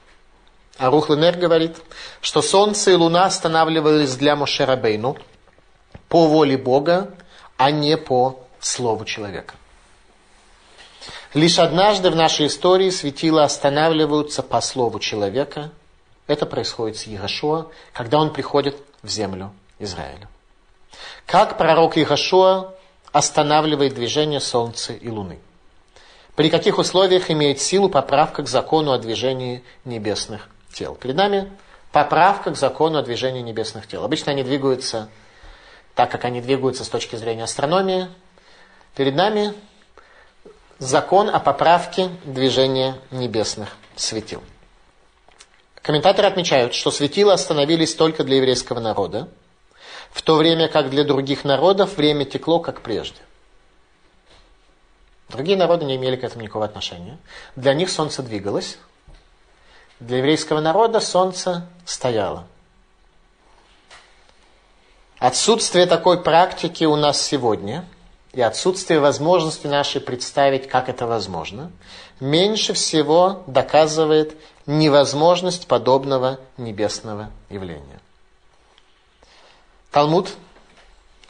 [0.76, 1.76] А Рухленер говорит,
[2.20, 5.16] что солнце и луна останавливались для Моше Рабейну–
[6.12, 7.08] по воле Бога,
[7.56, 9.54] а не по слову человека.
[11.32, 15.70] Лишь однажды в нашей истории светила останавливаются по слову человека.
[16.26, 20.28] Это происходит с Егошуа, когда он приходит в землю Израиля.
[21.24, 22.74] Как пророк Егошуа
[23.12, 25.38] останавливает движение Солнца и Луны?
[26.36, 30.94] При каких условиях имеет силу поправка к закону о движении небесных тел?
[30.94, 31.50] Перед нами
[31.90, 34.04] поправка к закону о движении небесных тел.
[34.04, 35.08] Обычно они двигаются
[35.94, 38.08] так как они двигаются с точки зрения астрономии,
[38.94, 39.54] перед нами
[40.78, 44.42] закон о поправке движения небесных светил.
[45.82, 49.28] Комментаторы отмечают, что светила остановились только для еврейского народа,
[50.12, 53.20] в то время как для других народов время текло как прежде.
[55.28, 57.18] Другие народы не имели к этому никакого отношения.
[57.56, 58.78] Для них солнце двигалось,
[59.98, 62.46] для еврейского народа солнце стояло.
[65.22, 67.84] Отсутствие такой практики у нас сегодня
[68.32, 71.70] и отсутствие возможности нашей представить, как это возможно,
[72.18, 78.00] меньше всего доказывает невозможность подобного небесного явления.
[79.92, 80.28] Талмуд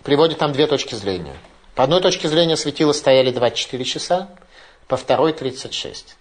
[0.02, 1.36] приводит нам две точки зрения.
[1.74, 4.30] По одной точке зрения светила стояли 24 часа,
[4.88, 6.16] по второй 36.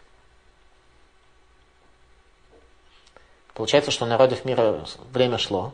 [3.53, 5.73] Получается, что у народов мира время шло,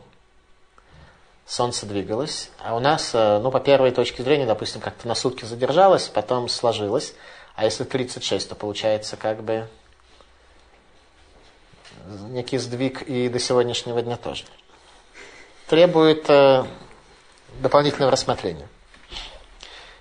[1.48, 5.46] солнце двигалось, а у нас, э, ну, по первой точке зрения, допустим, как-то на сутки
[5.46, 7.14] задержалось, потом сложилось,
[7.56, 9.66] а если 36, то получается как бы
[12.28, 14.44] некий сдвиг и до сегодняшнего дня тоже.
[15.68, 16.64] Требует э,
[17.60, 18.68] дополнительного рассмотрения.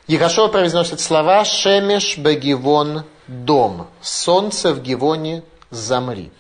[0.06, 6.32] Егошова произносит слова «Шемеш бегивон дом» «Солнце в Гивоне замри».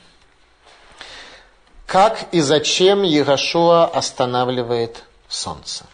[1.88, 5.86] Как и зачем Егошуа останавливает солнце?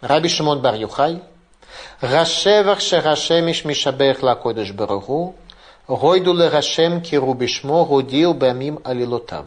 [0.00, 1.22] Раби Шимон бар Юхай
[2.00, 5.34] Рашевах шерашемиш мишабех лакодыш барагу
[5.86, 9.44] Гойду лерашем киру бишмо гудил бамим алилотав.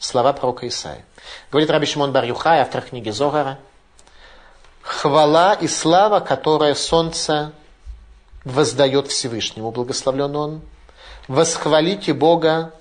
[0.00, 1.04] Слова пророка Исаия.
[1.52, 3.58] Говорит Раби Шимон бар Юхай, автор книги Зогара.
[4.82, 7.52] Хвала и слава, которая солнце
[8.44, 10.60] воздает Всевышнему, благословлен он.
[11.28, 12.72] Восхвалите Бога,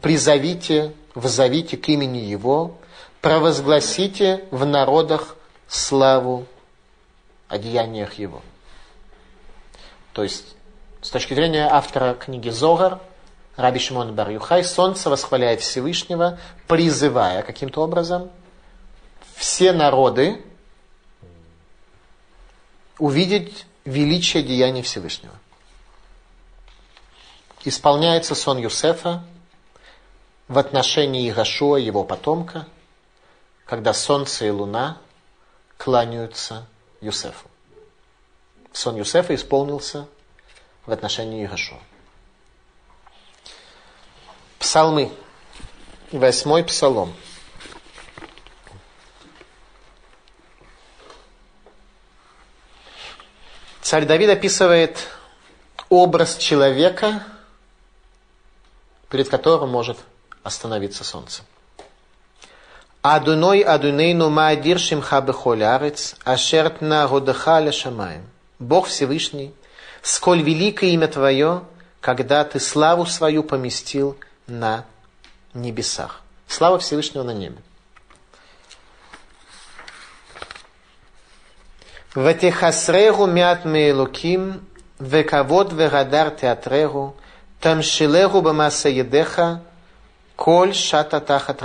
[0.00, 2.76] призовите, взовите к имени Его,
[3.20, 5.36] провозгласите в народах
[5.68, 6.46] славу
[7.48, 8.42] о деяниях Его.
[10.12, 10.56] То есть
[11.00, 13.00] с точки зрения автора книги Зогар,
[13.56, 18.30] Раби Шимон бар Юхай, солнце восхваляет Всевышнего, призывая каким-то образом
[19.34, 20.42] все народы
[22.98, 25.34] увидеть величие деяния Всевышнего.
[27.64, 29.24] Исполняется сон Юсефа
[30.48, 32.66] в отношении Игашуа, его потомка,
[33.64, 34.98] когда солнце и луна
[35.78, 36.66] кланяются
[37.00, 37.48] Юсефу.
[38.72, 40.06] Сон Юсефа исполнился
[40.86, 41.78] в отношении Иешуа.
[44.58, 45.12] Псалмы.
[46.12, 47.14] Восьмой псалом.
[53.80, 54.98] Царь Давид описывает
[55.88, 57.22] образ человека,
[59.10, 59.98] перед которым может
[60.42, 61.42] остановиться солнце.
[63.02, 68.28] Адуной Адунейну Маадир Шимхабе Холярец, Ашертна Годахаля Шамаем.
[68.58, 69.52] Бог Всевышний,
[70.02, 71.62] сколь великое имя Твое,
[72.00, 74.84] когда Ты славу свою поместил на
[75.52, 76.20] небесах.
[76.46, 77.56] Слава Всевышнего на небе.
[82.14, 84.64] Ветехасрегу мят мейлуким,
[84.98, 87.16] вековод вегадар театрегу,
[87.60, 89.62] тамшилегу бамаса едеха,
[90.36, 91.62] כל шата тахат.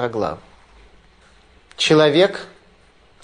[1.76, 2.48] Человек,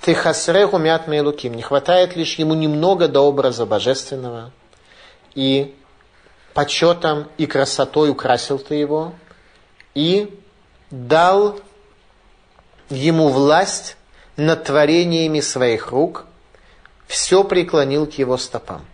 [0.01, 4.51] ты хасреху мят мейлуким, не хватает лишь ему немного до образа божественного–
[5.36, 5.75] и
[6.53, 9.13] почетом и красотой украсил ты его,
[9.95, 10.39] и
[10.91, 11.60] дал
[12.89, 13.97] ему власть
[14.36, 16.25] над творениями своих рук,
[17.08, 18.86] все преклонил к его стопам.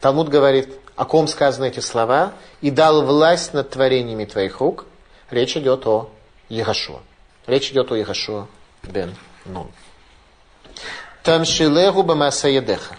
[0.00, 4.86] Талмуд говорит, о ком сказаны эти слова, и дал власть над творениями твоих рук.
[5.30, 6.10] Речь идет о
[6.48, 7.00] Егашуа.
[7.46, 8.46] Речь идет о Егашуа
[8.82, 9.14] бен
[9.44, 9.70] Нун.
[11.22, 12.96] Тамшилеху бамасаедеха.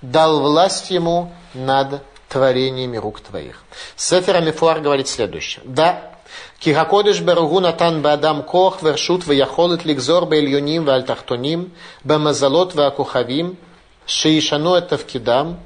[0.00, 3.62] Дал власть ему над творениями рук твоих.
[3.96, 5.62] Сефер Амифуар говорит следующее.
[5.64, 6.12] Да,
[6.60, 11.72] Кихакодыш Беругу Натан Бадам Кох вершут вяхолит ликзор бельюним вальтахтоним
[12.04, 13.56] бамазалот вакухавим
[14.06, 15.58] шиишану это вкидам.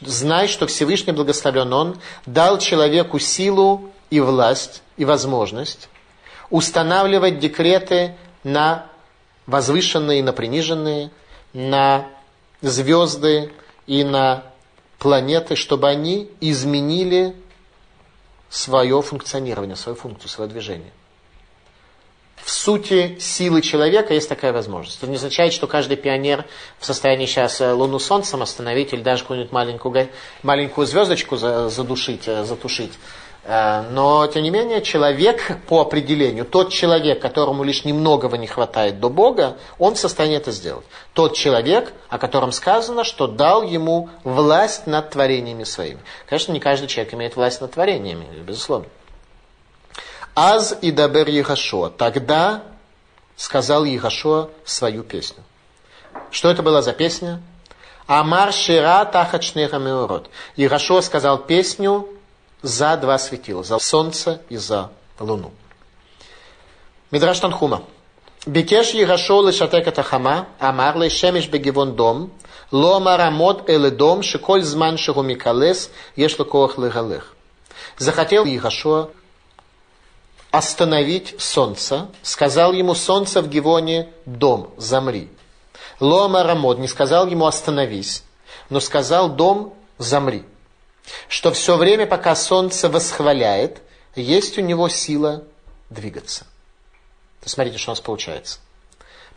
[0.00, 5.88] Знай, что Всевышний благословен Он дал человеку силу и власть и возможность
[6.50, 8.86] устанавливать декреты на
[9.46, 11.10] возвышенные на приниженные,
[11.52, 12.06] на
[12.62, 13.52] звезды
[13.86, 14.44] и на
[14.98, 17.34] планеты, чтобы они изменили
[18.48, 20.92] свое функционирование, свою функцию, свое движение.
[22.36, 24.98] В сути силы человека есть такая возможность.
[24.98, 26.44] Это не означает, что каждый пионер
[26.78, 30.08] в состоянии сейчас э, Луну Солнцем остановить или даже какую-нибудь маленькую,
[30.42, 32.92] маленькую звездочку задушить, э, затушить.
[33.44, 39.00] Э, но, тем не менее, человек по определению, тот человек, которому лишь немногого не хватает
[39.00, 40.86] до Бога, он в состоянии это сделать.
[41.12, 46.00] Тот человек, о котором сказано, что дал ему власть над творениями своими.
[46.26, 48.86] Конечно, не каждый человек имеет власть над творениями, безусловно.
[50.34, 51.90] Аз и дабер Егашуа.
[51.90, 52.62] Тогда
[53.36, 55.42] сказал Егашуа свою песню.
[56.30, 57.42] Что это была за песня?
[58.06, 60.30] Амар Шира Тахачнеха Меород.
[60.56, 62.08] Егашуа сказал песню
[62.64, 64.90] за два светила, за солнце и за
[65.20, 65.52] луну.
[67.10, 67.82] Мидраш Танхума.
[68.46, 72.32] Бекеш Егашо лешатек это хама, амар лешемиш бегивон дом,
[72.72, 77.34] ло марамот эледом, шиколь зман шигу микалес, еш лакоах легалех.
[77.98, 79.10] Захотел Егашо
[80.50, 85.28] остановить солнце, сказал ему солнце в Гивоне дом, замри.
[86.00, 88.24] Ло марамот не сказал ему остановись,
[88.70, 90.44] но сказал дом, замри.
[91.28, 93.82] Что все время, пока солнце восхваляет,
[94.14, 95.44] есть у него сила
[95.90, 96.46] двигаться.
[97.42, 98.58] То смотрите, что у нас получается.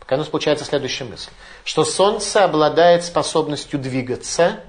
[0.00, 1.30] Пока у нас получается следующая мысль.
[1.64, 4.60] Что Солнце обладает способностью двигаться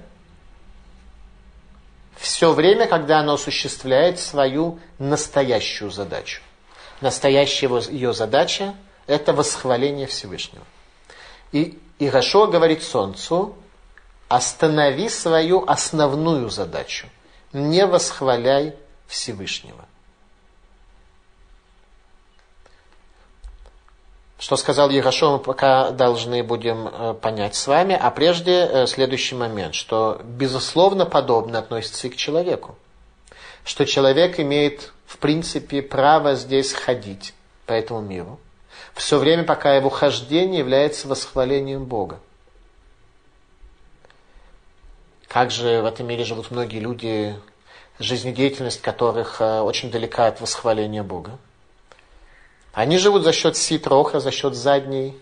[2.16, 6.42] все время, когда оно осуществляет свою настоящую задачу.
[7.00, 8.74] Настоящая ее задача–
[9.06, 10.64] это восхваление Всевышнего.
[11.52, 13.54] И Ирашо говорит Солнцу,
[14.30, 17.08] останови свою основную задачу.
[17.52, 18.76] Не восхваляй
[19.08, 19.84] Всевышнего.
[24.38, 27.98] Что сказал Егошо, мы пока должны будем э, понять с вами.
[28.00, 32.76] А прежде э, следующий момент, что безусловно подобно относится и к человеку.
[33.64, 37.34] Что человек имеет в принципе право здесь ходить
[37.66, 38.38] по этому миру.
[38.94, 42.20] Все время, пока его хождение является восхвалением Бога.
[45.30, 47.36] Как же в этом мире живут многие люди,
[48.00, 51.38] жизнедеятельность которых э, очень далека от восхваления Бога.
[52.72, 55.16] Они живут за счет ситроха, за счет задней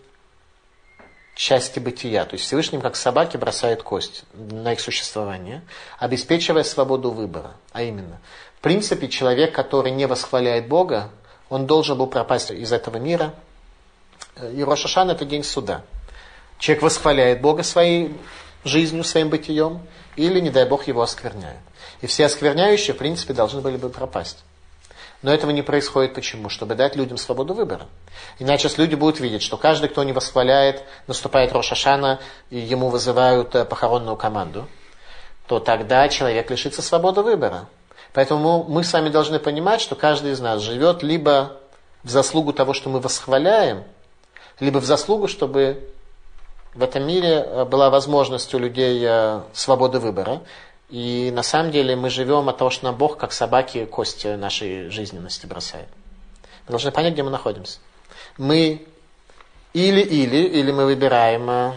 [1.34, 2.24] части бытия.
[2.24, 5.60] То есть Всевышний, как собаки, бросает кость на их существование,
[5.98, 7.52] обеспечивая свободу выбора.
[7.72, 8.18] А именно,
[8.56, 11.10] в принципе, человек, который не восхваляет Бога,
[11.50, 13.34] он должен был пропасть из этого мира.
[14.54, 15.82] И Рошашан– это день суда.
[16.58, 18.16] Человек восхваляет Бога своей
[18.64, 19.80] жизнью, своим бытием,
[20.16, 21.58] или, не дай Бог, его оскверняет.
[22.00, 24.38] И все оскверняющие, в принципе, должны были бы пропасть.
[25.22, 26.48] Но этого не происходит почему?
[26.48, 27.86] Чтобы дать людям свободу выбора.
[28.38, 33.64] Иначе люди будут видеть, что каждый, кто не восхваляет, наступает Рошашана, и ему вызывают э,
[33.64, 34.68] похоронную команду,
[35.48, 37.66] то тогда человек лишится свободы выбора.
[38.12, 41.56] Поэтому мы с вами должны понимать, что каждый из нас живет либо
[42.04, 43.82] в заслугу того, что мы восхваляем,
[44.60, 45.90] либо в заслугу, чтобы
[46.78, 50.42] в этом мире э, была возможность у людей э, свободы выбора.
[50.88, 54.88] И на самом деле мы живем от того, что нам Бог, как собаки, кости нашей
[54.88, 55.88] жизненности бросает.
[56.66, 57.80] Мы должны понять, где мы находимся.
[58.36, 58.86] Мы
[59.72, 61.72] или-или, или мы выбираем э,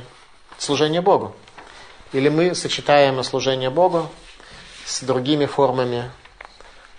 [0.60, 1.36] служение Богу.
[2.14, 4.08] Или мы сочетаем служение Богу
[4.86, 6.12] с другими формами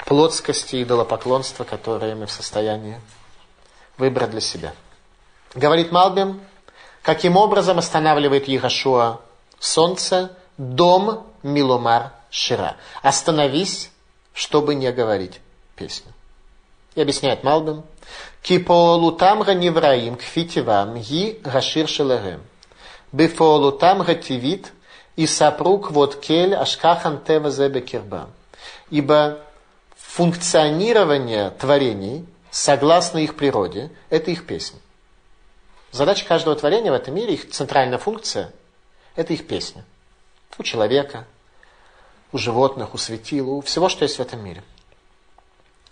[0.07, 3.01] плотскости и идолопоклонства, которые мы в состоянии
[3.97, 4.73] выбрать для себя.
[5.55, 6.41] Говорит Малбим,
[7.03, 9.21] каким образом останавливает Егошуа
[9.59, 12.77] солнце, дом Миломар Шира.
[13.03, 13.91] Остановись,
[14.33, 15.41] чтобы не говорить
[15.77, 16.13] песню.
[16.95, 17.85] И объясняет Малбим.
[18.43, 22.43] Кипоолутам ганевраим кфитивам ги гашир шелерем.
[23.13, 24.73] Бифоолутам гативит
[25.17, 28.31] и сапрук вот кель ашкахан тева зебе кирба.
[28.91, 29.39] Ибо
[29.97, 34.79] функционирование творений, согласно их природе, это их песня.
[35.93, 38.51] Задача каждого творения в этом мире, их центральная функция,
[39.15, 39.85] это их песня.
[40.59, 41.27] У человека,
[42.33, 44.63] у животных, у светил, у всего, что есть в этом мире.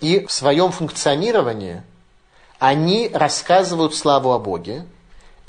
[0.00, 1.82] И в своем функционировании
[2.58, 4.86] они рассказывают славу о Боге,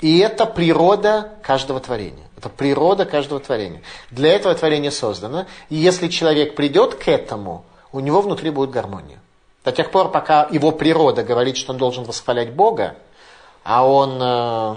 [0.02, 2.28] и это природа каждого творения.
[2.36, 3.82] Это природа каждого творения.
[4.10, 5.46] Для этого творение создано.
[5.70, 9.20] И если человек придет к этому, у него внутри будет гармония.
[9.64, 12.96] До тех пор, пока его природа говорит, что он должен восхвалять Бога,
[13.64, 14.76] а он э,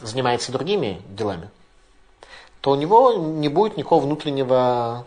[0.00, 1.50] занимается другими делами,
[2.60, 5.04] то у него не будет никакого внутреннего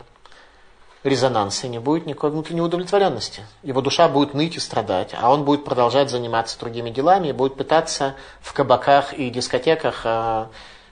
[1.02, 3.42] резонанса, не будет никакой внутренней удовлетворенности.
[3.62, 7.56] Его душа будет ныть и страдать, а он будет продолжать заниматься другими делами и будет
[7.56, 10.46] пытаться в кабаках и дискотеках э,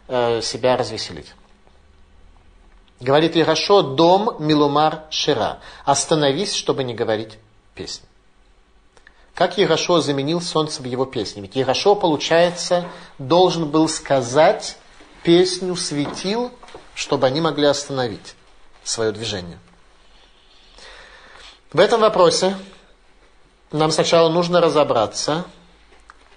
[0.08, 1.34] э, себя развеселить.
[3.00, 5.60] Говорит Ирашо, дом Милумар Шира.
[5.84, 7.38] Остановись, чтобы не говорить
[7.74, 8.07] песни.
[9.38, 11.42] Как Ирашо заменил солнце в его песне?
[11.42, 14.76] Ведь Ирашо, получается, должен был сказать
[15.22, 16.50] песню светил,
[16.92, 18.34] чтобы они могли остановить
[18.82, 19.60] свое движение.
[21.72, 22.56] В этом вопросе
[23.70, 25.44] нам сначала нужно разобраться,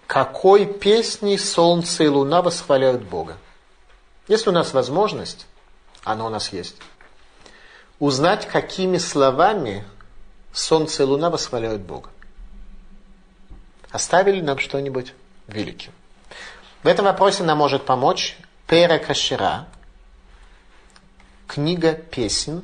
[0.06, 3.38] какой песней солнце и луна восхваляют Бога.
[4.28, 5.47] Если у нас возможность,
[6.04, 6.76] она у нас есть,
[7.97, 9.86] узнать, какими словами
[10.54, 12.11] солнце и луна восхваляют Бога.
[13.92, 15.14] Оставили нам что-нибудь
[15.48, 15.92] великим.
[16.84, 18.38] В этом вопросе нам может помочь
[18.68, 19.68] Пера Кашира,
[21.48, 22.64] книга песен,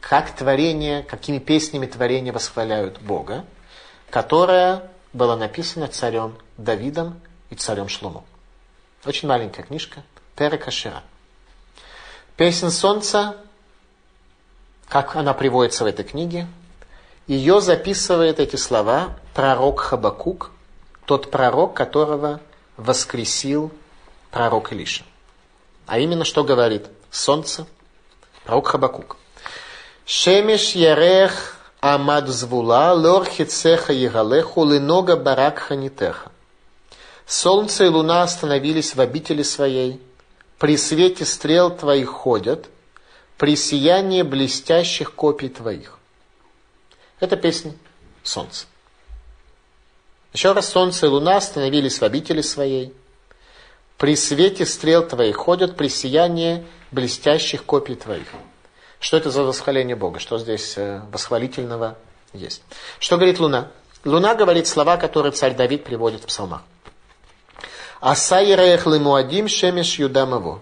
[0.00, 3.44] как творение, какими песнями творения восхваляют Бога,
[4.10, 7.20] которая была написана царем Давидом
[7.50, 8.24] и царем Шлумом.
[9.04, 10.02] Очень маленькая книжка,
[10.34, 11.02] Пера Кашира.
[12.36, 13.36] Песен солнца,
[14.88, 16.46] как она приводится в этой книге,
[17.26, 20.50] ее записывает эти слова пророк Хабакук,
[21.04, 22.40] тот пророк, которого
[22.76, 23.70] воскресил
[24.30, 25.04] пророк Илиша.
[25.86, 27.66] А именно, что говорит солнце,
[28.44, 29.16] пророк Хабакук.
[30.06, 36.30] Шемеш ярех амад звула, лор хицеха егалеху, ленога барак ханитеха.
[37.26, 40.00] Солнце и луна остановились в обители своей,
[40.58, 42.66] при свете стрел твоих ходят,
[43.38, 45.98] при сиянии блестящих копий твоих.
[47.18, 47.74] Это песня
[48.22, 48.66] солнца.
[50.34, 52.92] Еще раз, солнце и луна остановились в обители своей.
[53.96, 58.26] При свете стрел твоих ходят при сиянии блестящих копий твоих.
[58.98, 60.18] Что это за восхваление Бога?
[60.18, 61.96] Что здесь э, восхвалительного
[62.32, 62.62] есть?
[62.98, 63.70] Что говорит луна?
[64.04, 66.62] Луна говорит слова, которые царь Давид приводит в псалмах.
[68.00, 70.60] Асайрех лемуадим шемеш юдамово.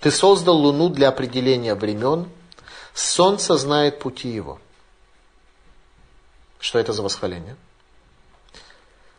[0.00, 2.28] Ты создал луну для определения времен,
[2.92, 4.60] солнце знает пути его.
[6.60, 7.56] Что это за восхваление?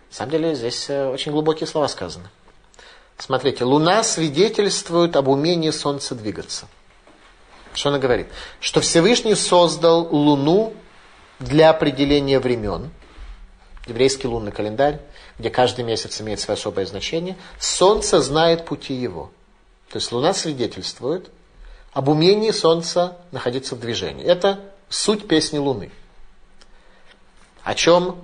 [0.09, 2.29] На самом деле здесь э, очень глубокие слова сказаны.
[3.17, 6.67] Смотрите, Луна свидетельствует об умении Солнца двигаться.
[7.73, 8.27] Что она говорит?
[8.59, 10.73] Что Всевышний создал Луну
[11.39, 12.91] для определения времен.
[13.87, 14.99] Еврейский лунный календарь,
[15.39, 17.37] где каждый месяц имеет свое особое значение.
[17.59, 19.31] Солнце знает пути его.
[19.89, 21.29] То есть Луна свидетельствует
[21.93, 24.25] об умении Солнца находиться в движении.
[24.25, 25.91] Это суть песни Луны.
[27.63, 28.19] О чем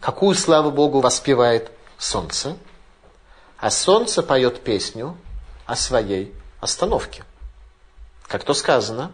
[0.00, 2.56] Какую славу Богу воспевает солнце?
[3.58, 5.16] А солнце поет песню
[5.66, 7.24] о своей остановке.
[8.26, 9.12] Как то сказано,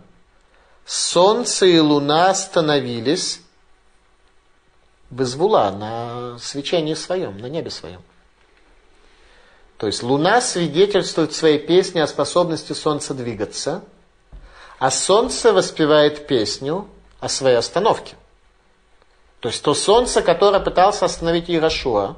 [0.84, 3.40] солнце и луна остановились
[5.10, 8.02] безвула на свечении своем, на небе своем.
[9.78, 13.84] То есть луна свидетельствует в своей песне о способности солнца двигаться,
[14.78, 16.88] а солнце воспевает песню
[17.20, 18.16] о своей остановке.
[19.40, 22.16] То есть то солнце, которое пытался остановить Иерошуа,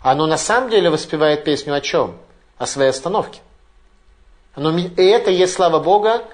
[0.00, 2.16] оно на самом деле воспевает песню о чем?
[2.58, 3.40] О своей остановке.
[4.54, 6.24] Оно, и это есть слава Бога,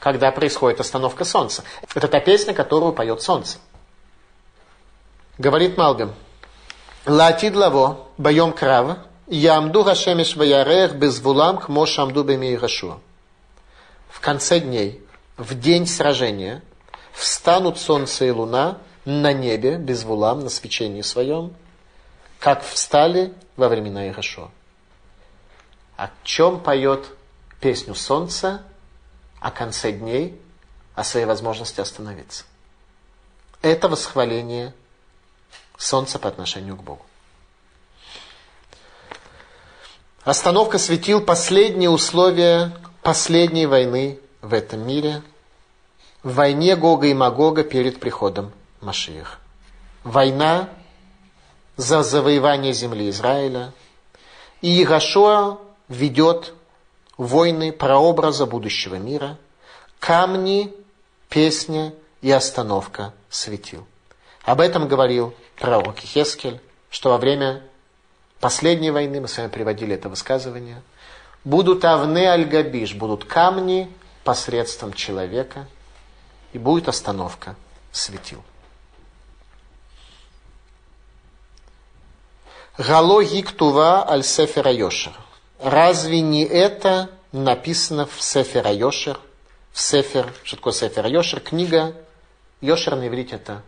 [0.00, 1.62] когда происходит остановка солнца.
[1.94, 3.58] Это та песня, которую поет солнце.
[5.38, 6.14] Говорит Малгам.
[7.06, 12.58] Латид лаво, боем крава, ямду гашемеш ваярех безвулам хмо шамду беми
[14.10, 15.02] В конце дней,
[15.36, 16.62] в день сражения,
[17.12, 18.78] встанут солнце и луна
[19.10, 21.54] на небе, без вулам, на свечении своем,
[22.38, 24.50] как встали во времена Ирашо.
[25.96, 27.06] О чем поет
[27.60, 28.62] песню солнца,
[29.40, 30.40] о конце дней,
[30.94, 32.44] о своей возможности остановиться.
[33.62, 34.72] Это восхваление
[35.76, 37.04] солнца по отношению к Богу.
[40.22, 45.22] Остановка светил последние условия последней войны в этом мире,
[46.22, 49.38] в войне Гога и Магога перед приходом Машиих.
[50.04, 50.68] Война
[51.76, 53.72] за завоевание земли Израиля.
[54.60, 55.58] И Игашуа
[55.88, 56.54] ведет
[57.16, 59.38] войны прообраза будущего мира,
[59.98, 60.74] камни,
[61.28, 63.86] песня и остановка светил.
[64.44, 66.60] Об этом говорил пророк Хескель,
[66.90, 67.62] что во время
[68.40, 70.82] последней войны, мы с вами приводили это высказывание,
[71.44, 73.90] будут авны аль-габиш, будут камни
[74.24, 75.66] посредством человека,
[76.52, 77.56] и будет остановка
[77.92, 78.42] светил.
[82.80, 85.12] Гало гиктува аль сефера Йошер.
[85.62, 89.20] Разве не это написано в Сефера Йошер?
[89.70, 91.40] В Сефер, что такое Сефер Йошер?
[91.40, 91.94] Книга
[92.62, 93.60] Йошер на иврите это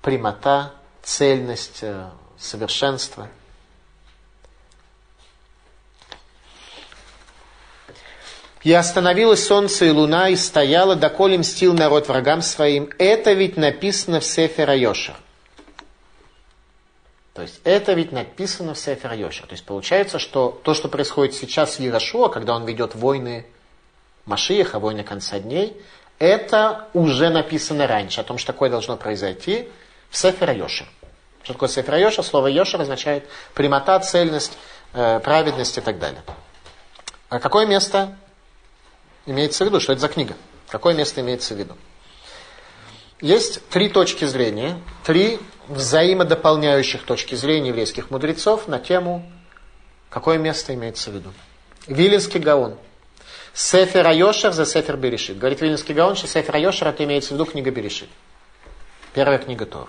[0.00, 2.08] прямота, цельность, э,
[2.38, 3.28] совершенство.
[8.62, 12.90] И остановилось солнце и луна, и стояло, доколе мстил народ врагам своим.
[13.00, 15.16] Это ведь написано в Сефера Йошер.
[17.34, 19.46] То есть это ведь написано в Сефер Йошер.
[19.46, 23.46] То есть получается, что то, что происходит сейчас в Ярошуа, когда он ведет войны
[24.26, 25.80] Машиеха, войны конца дней,
[26.18, 29.68] это уже написано раньше, о том, что такое должно произойти
[30.10, 30.86] в Сефер Йошер.
[31.42, 32.22] Что такое Сефер Йошер?
[32.22, 34.56] Слово Йошер означает прямота, цельность,
[34.92, 36.22] э, праведность и так далее.
[37.30, 38.16] А какое место
[39.24, 39.80] имеется в виду?
[39.80, 40.34] Что это за книга?
[40.68, 41.76] Какое место имеется в виду?
[43.22, 45.40] Есть три точки зрения, три
[45.72, 49.24] взаимодополняющих точки зрения еврейских мудрецов на тему,
[50.10, 51.32] какое место имеется в виду.
[51.86, 52.76] Вилинский Гаон.
[53.54, 55.38] Сефер Айошер за Сефер Берешит.
[55.38, 58.08] Говорит Вилинский Гаон, что Сефер Айошер это имеется в виду книга Берешит.
[59.14, 59.88] Первая книга Тор.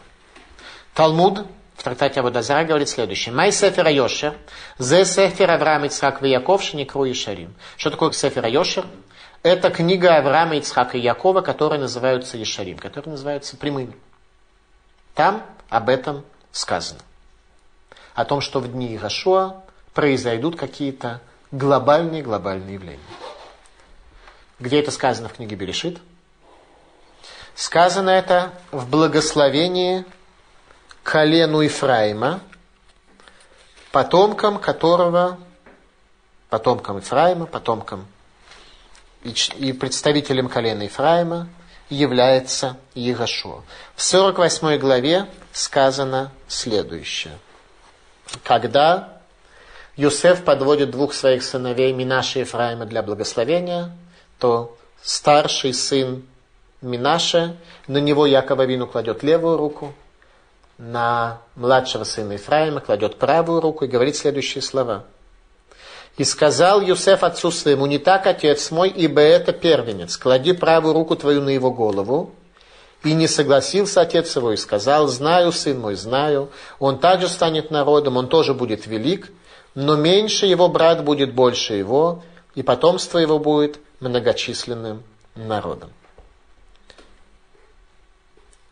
[0.94, 3.34] Талмуд в трактате Абудазара говорит следующее.
[3.34, 4.34] Май Сефер Айошер,
[4.80, 7.54] зе Сефер Авраам Ицхак Вияков Шникру и Шарим.
[7.78, 8.86] Что такое Сефер Айошер?
[9.44, 13.94] Это книга Авраама, Ицхака и Якова, которые называются Ешарим, которые называются прямыми.
[15.16, 17.02] Там об этом сказано.
[18.14, 23.00] О том, что в дни Ирашуа произойдут какие-то глобальные-глобальные явления.
[24.60, 26.00] Где это сказано в книге Берешит?
[27.56, 30.06] Сказано это в благословении
[31.04, 32.40] колену Ифраима,
[33.92, 35.38] потомкам которого,
[36.50, 38.08] потомкам Ифраима, потомкам
[39.24, 41.48] и представителем колена Ифраима
[41.94, 43.62] является Егошуа.
[43.96, 47.38] В 48 главе сказано следующее.
[48.44, 49.22] Когда
[49.96, 53.96] Юсеф подводит двух своих сыновей Минаша и Ефраима для благословения,
[54.40, 56.26] то старший сын
[56.82, 57.56] Минаша,
[57.88, 59.94] на него Якова Вину кладет левую руку,
[60.78, 65.06] на младшего сына Ефраима кладет правую руку и говорит следующие слова.
[66.18, 70.16] И сказал Юсеф отцу своему, не так, отец мой, ибо это первенец.
[70.16, 72.36] Клади правую руку твою на его голову.
[73.04, 76.50] И не согласился отец его и сказал, знаю, сын мой, знаю,
[76.80, 79.30] он также станет народом, он тоже будет велик,
[79.76, 82.24] но меньше его брат будет больше его,
[82.56, 85.04] и потомство его будет многочисленным
[85.36, 85.90] народом.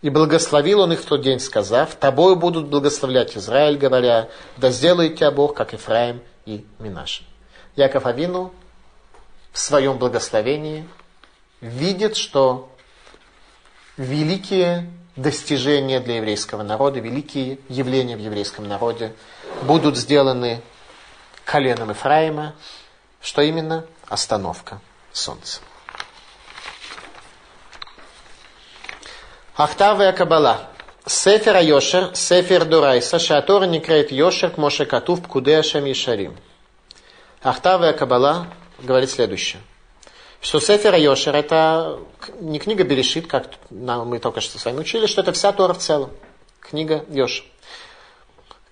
[0.02, 5.18] И благословил он их в тот день, сказав, тобою будут благословлять Израиль, говоря, да сделает
[5.18, 7.24] тебя Бог, как Ифраим и Минаши.
[7.76, 8.54] Яков Авину
[9.52, 10.88] в своем благословении
[11.62, 12.70] видит, что
[13.98, 19.14] великие достижения для еврейского народа, великие явления в еврейском народе
[19.64, 20.62] будут сделаны
[21.46, 22.56] коленом Ифраима,
[23.22, 24.80] что именно остановка
[25.12, 25.62] солнца.
[29.56, 30.68] Ахтавая Кабала.
[31.06, 36.38] Сефер Айошер, Сефер Дурайса, Шатора не крает Йошер, Моше Катув, Пкуде Ашем Ишарим.
[37.44, 38.48] Ахтавая Кабала
[38.80, 39.62] говорит следующее.
[40.42, 42.00] Что Сефер Йошер это
[42.40, 45.80] не книга Берешит, как мы только что с вами учили, что это вся Тора в
[45.80, 46.12] целом.
[46.60, 47.46] Книга Йошер.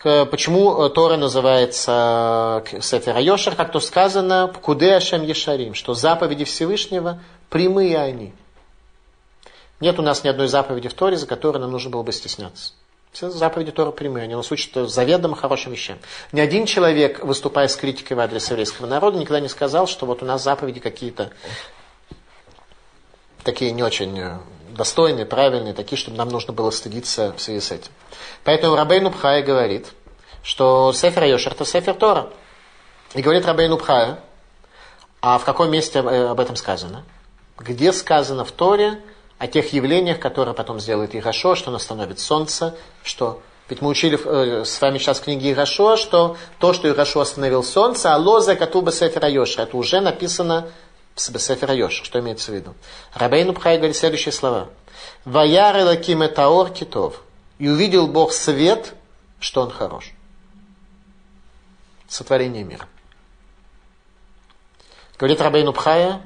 [0.02, 7.98] Почему Тора называется Сефер Йошер, как то сказано, Пкуде Ашем Ешарим, что заповеди Всевышнего прямые
[7.98, 8.34] они.
[9.80, 12.74] Нет у нас ни одной заповеди в Торе, за которой нам нужно было бы стесняться.
[13.12, 15.98] Все заповеди Тора прямые, они нас учат заведомо хорошим вещам.
[16.32, 20.22] Ни один человек, выступая с критикой в адрес еврейского народа, никогда не сказал, что вот
[20.22, 21.32] у нас заповеди какие-то
[23.44, 24.38] такие не очень э,
[24.70, 27.92] достойные, правильные, такие, чтобы нам нужно было стыдиться в связи с этим.
[28.44, 29.88] Поэтому Рабейн Бхая говорит,
[30.44, 32.30] что Сефер Йошер это Сефер Тора.
[33.16, 34.20] И говорит Рабейн Бхая,
[35.22, 37.04] а в каком месте э, об этом сказано?
[37.58, 39.02] Где сказано в Торе,
[39.40, 43.42] о тех явлениях, которые потом сделает Ирашо, что он остановит солнце, что...
[43.70, 48.14] Ведь мы учили э, с вами сейчас книги Ирашо, что то, что Ирашо остановил солнце,
[48.14, 50.70] а лоза Катуба Сефера Йоша, это уже написано
[51.16, 52.74] в Сефера Йоша, что имеется в виду.
[53.14, 54.70] Рабейну Пхай говорит следующие слова.
[55.24, 57.22] Ваяр Элаким Таор Китов.
[57.60, 58.96] И увидел Бог свет,
[59.40, 60.14] что он хорош.
[62.08, 62.88] Сотворение мира.
[65.18, 66.22] Говорит Рабейну Пхая,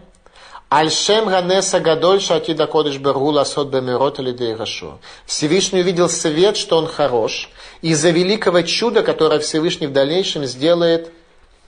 [0.75, 4.97] Альшем Ганеса Гадоль Шатида Кодыш Бергу Ласот Бемирот или Рашо.
[5.27, 7.51] Всевышний увидел свет, что он хорош,
[7.83, 11.13] из-за великого чуда, которое Всевышний в дальнейшем сделает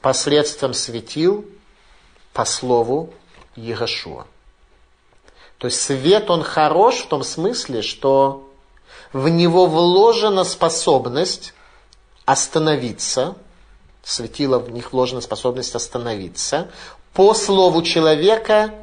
[0.01, 1.45] посредством светил
[2.33, 3.13] по слову
[3.55, 4.25] Егошуа.
[5.59, 8.49] То есть свет, он хорош в том смысле, что
[9.13, 11.53] в него вложена способность
[12.25, 13.35] остановиться,
[14.03, 16.71] светило в них вложена способность остановиться,
[17.13, 18.73] по слову человека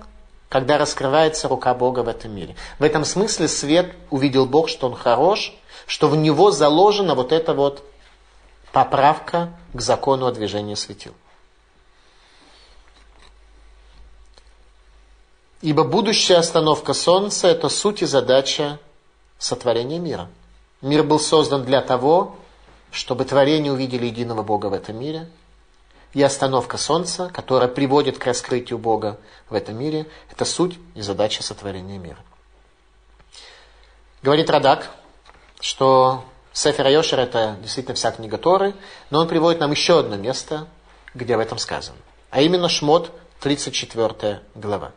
[0.53, 2.57] когда раскрывается рука Бога в этом мире.
[2.79, 7.55] В этом смысле свет увидел Бог, что он хорош, что в него заложена вот эта
[7.55, 7.83] вот
[8.71, 11.15] поправка к закону о движении светил.
[15.63, 18.79] Ибо будущая остановка Солнца– это суть и задача
[19.39, 20.29] сотворения мира.
[20.83, 22.37] Мир был создан для того,
[22.91, 25.31] чтобы творения увидели единого Бога в этом мире–
[26.15, 31.43] и остановка Солнца, которая приводит к раскрытию Бога в этом мире, это суть и задача
[31.43, 32.19] сотворения мира.
[34.23, 34.91] Говорит Радак,
[35.61, 38.75] что Сефер Йошер это действительно вся книга Торы,
[39.11, 40.67] но он приводит нам еще одно место,
[41.15, 41.97] где об этом сказано.
[42.31, 43.11] А именно Шмот,
[43.41, 44.93] 34 глава.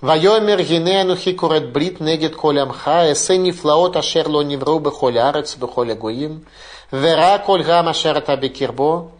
[0.00, 6.46] Вайомер гинену хикурет брит негет колямха, эсе нифлаот ашер ло невру бехоль арец бехоль агуим,
[6.90, 9.10] вера коль гам ашер табекирбо,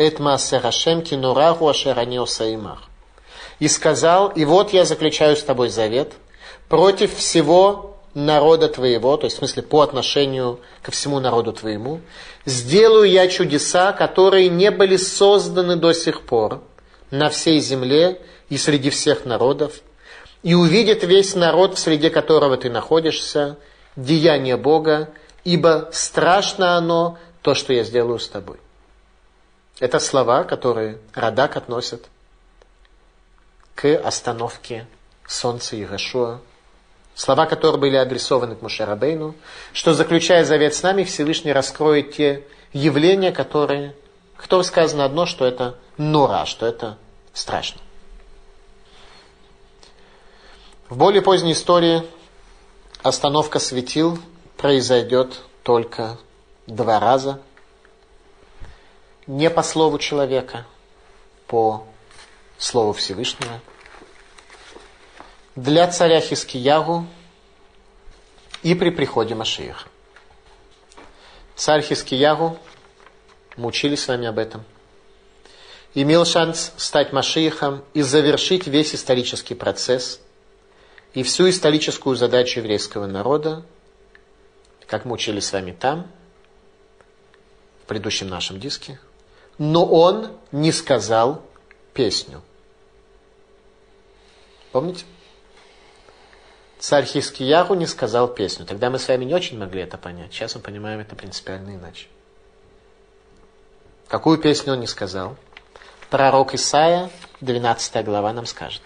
[0.00, 2.88] эт маасер ашем кинураху ашер аниосаимах.
[3.58, 6.14] И сказал, и вот я заключаю с тобой завет
[6.68, 12.00] против всего народа твоего, то есть в смысле по отношению ко всему народу твоему,
[12.46, 16.62] сделаю я чудеса, которые не были созданы до сих пор
[17.10, 19.80] на всей земле и среди всех народов,
[20.42, 23.58] и увидит весь народ, в среде которого ты находишься,
[23.94, 25.10] деяние Бога,
[25.44, 28.56] ибо страшно оно, то, что я сделаю с тобой.
[29.80, 32.08] Это слова, которые Радак относит
[33.74, 34.86] к остановке
[35.26, 36.40] солнца Иешуа
[37.14, 39.34] Слова, которые были адресованы к Мушарабейну,
[39.72, 43.94] что, заключая завет с нами, Всевышний раскроет те явления, которые,
[44.36, 46.96] кто сказано одно, что это нора, что это
[47.34, 47.80] страшно.
[50.88, 52.02] В более поздней истории
[53.02, 54.18] остановка светил
[54.56, 56.16] произойдет только
[56.66, 57.40] два раза.
[59.30, 60.66] Не по слову человека,
[61.46, 61.86] по
[62.58, 63.60] слову Всевышнего–
[65.56, 67.06] для царя Хискиягу
[68.62, 69.88] и при приходе Машиих.
[71.54, 72.58] Царь Хискиягу,
[73.56, 74.64] мы с вами об этом,
[75.94, 80.20] имел шанс стать Машиихом и завершить весь исторический процесс
[81.12, 83.64] и всю историческую задачу еврейского народа,
[84.86, 86.10] как мы с вами там,
[87.82, 88.98] в предыдущем нашем диске.
[89.60, 91.42] Но он не сказал
[91.94, 92.42] песню.
[94.72, 95.04] Помните?
[96.80, 98.64] царь Хискиягу не сказал песню.
[98.64, 100.32] Тогда мы с вами не очень могли это понять.
[100.32, 102.06] Сейчас мы понимаем это принципиально иначе.
[104.08, 105.36] Какую песню он не сказал?
[106.08, 107.10] Пророк Исаия,
[107.42, 108.82] 12 глава, нам скажет.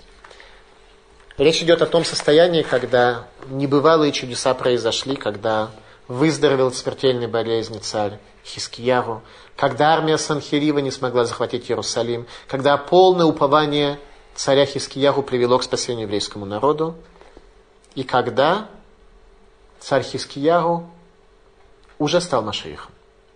[1.39, 5.71] Речь идет о том состоянии, когда небывалые чудеса произошли, когда
[6.09, 9.23] выздоровел от смертельной болезни царь Хискиягу,
[9.57, 13.99] когда армия Санхирива не смогла захватить Иерусалим, когда полное упование
[14.35, 16.95] царя Хискиягу привело к спасению еврейскому народу,
[17.95, 18.69] и когда
[19.81, 20.91] царь Хискиягу
[21.99, 22.93] уже стал Машиихом.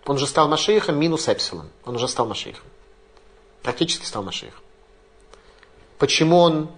[0.06, 1.68] Он уже стал Машиихом минус Эпсилон.
[1.84, 2.64] Он уже стал Машиихом.
[3.62, 4.62] Практически стал Машиихом.
[5.98, 6.70] Почему он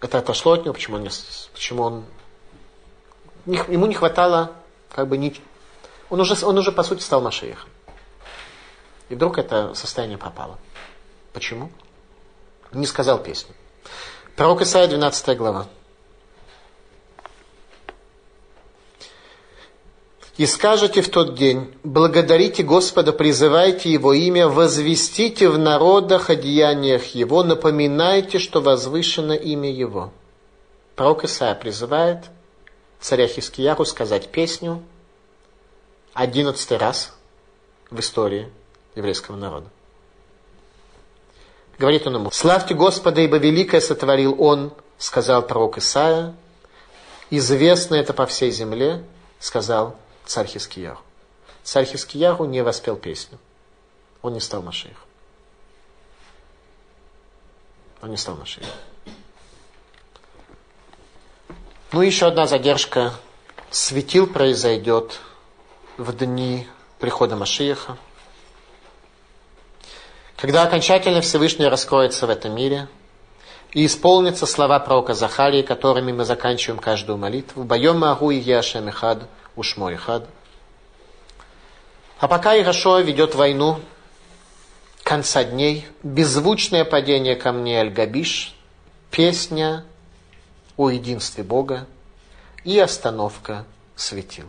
[0.00, 1.08] это отошло от него, почему он,
[1.52, 2.04] почему он
[3.46, 4.52] ему не хватало
[4.94, 5.34] как бы не,
[6.08, 7.68] он уже, он уже по сути стал Машиихом.
[9.08, 10.58] И вдруг это состояние пропало.
[11.32, 11.70] Почему?
[12.72, 13.54] Не сказал песню.
[14.36, 15.66] Пророк Исаия, 12 глава.
[20.36, 27.14] И скажете в тот день, благодарите Господа, призывайте Его имя, возвестите в народах о деяниях
[27.14, 30.12] Его, напоминайте, что возвышено имя Его.
[30.96, 32.24] Пророк Исаия призывает
[33.00, 34.82] царя Хискияру сказать песню
[36.12, 37.14] одиннадцатый раз
[37.90, 38.52] в истории
[38.94, 39.68] еврейского народа.
[41.78, 46.34] Говорит он ему, «Славьте Господа, ибо великое сотворил Он, сказал пророк Исаия,
[47.30, 49.02] известно это по всей земле,
[49.38, 49.96] сказал
[50.26, 51.00] царь Хискияру.
[51.62, 53.38] Царь Хискияру не воспел песню.
[54.20, 55.04] Он не стал Машиихом.
[58.02, 58.74] Он не стал Машиихом.
[61.92, 63.12] Ну, еще одна задержка.
[63.70, 65.20] Светил произойдет
[65.96, 66.66] в дни
[66.98, 67.96] прихода Машииха.
[70.36, 72.88] Когда окончательно Всевышний раскроется в этом мире
[73.72, 77.64] и исполнятся слова пророка Захарии, которыми мы заканчиваем каждую молитву.
[77.64, 80.26] Боем Магу и Яшем Ихад– уж мой хад.
[82.18, 83.80] А пока Ирашоа ведет войну
[85.02, 88.54] конца дней, беззвучное падение камней Аль-Габиш,
[89.10, 89.84] песня
[90.80, 91.86] о единстве Бога
[92.64, 93.66] и остановка
[93.96, 94.46] светил.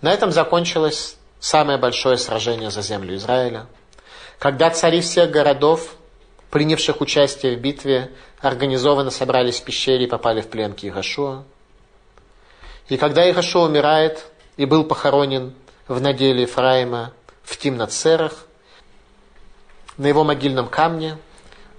[0.00, 3.66] На этом закончилось самое большое сражение за землю Израиля,
[4.38, 5.96] когда цари всех городов,
[6.50, 11.42] принявших участие в битве, организованно собрались в пещере и попали в плен к Ирашуа,
[12.88, 14.24] и когда Ихашо умирает
[14.56, 15.52] и был похоронен
[15.88, 17.12] в наделе Ефраима
[17.42, 18.46] в Тимнацерах,
[19.96, 21.18] на его могильном камне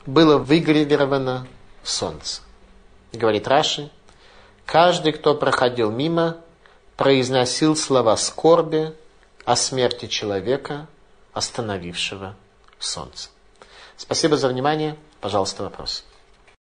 [0.05, 1.47] было выгравировано
[1.86, 2.41] солнце.
[3.14, 3.89] Говорит Раши,
[4.66, 6.38] каждый, кто проходил мимо,
[6.95, 8.93] произносил слова скорби
[9.45, 10.88] о смерти человека,
[11.34, 12.36] остановившего
[12.80, 13.30] солнце.
[13.95, 14.97] Спасибо за внимание.
[15.22, 16.03] Пожалуйста, вопрос.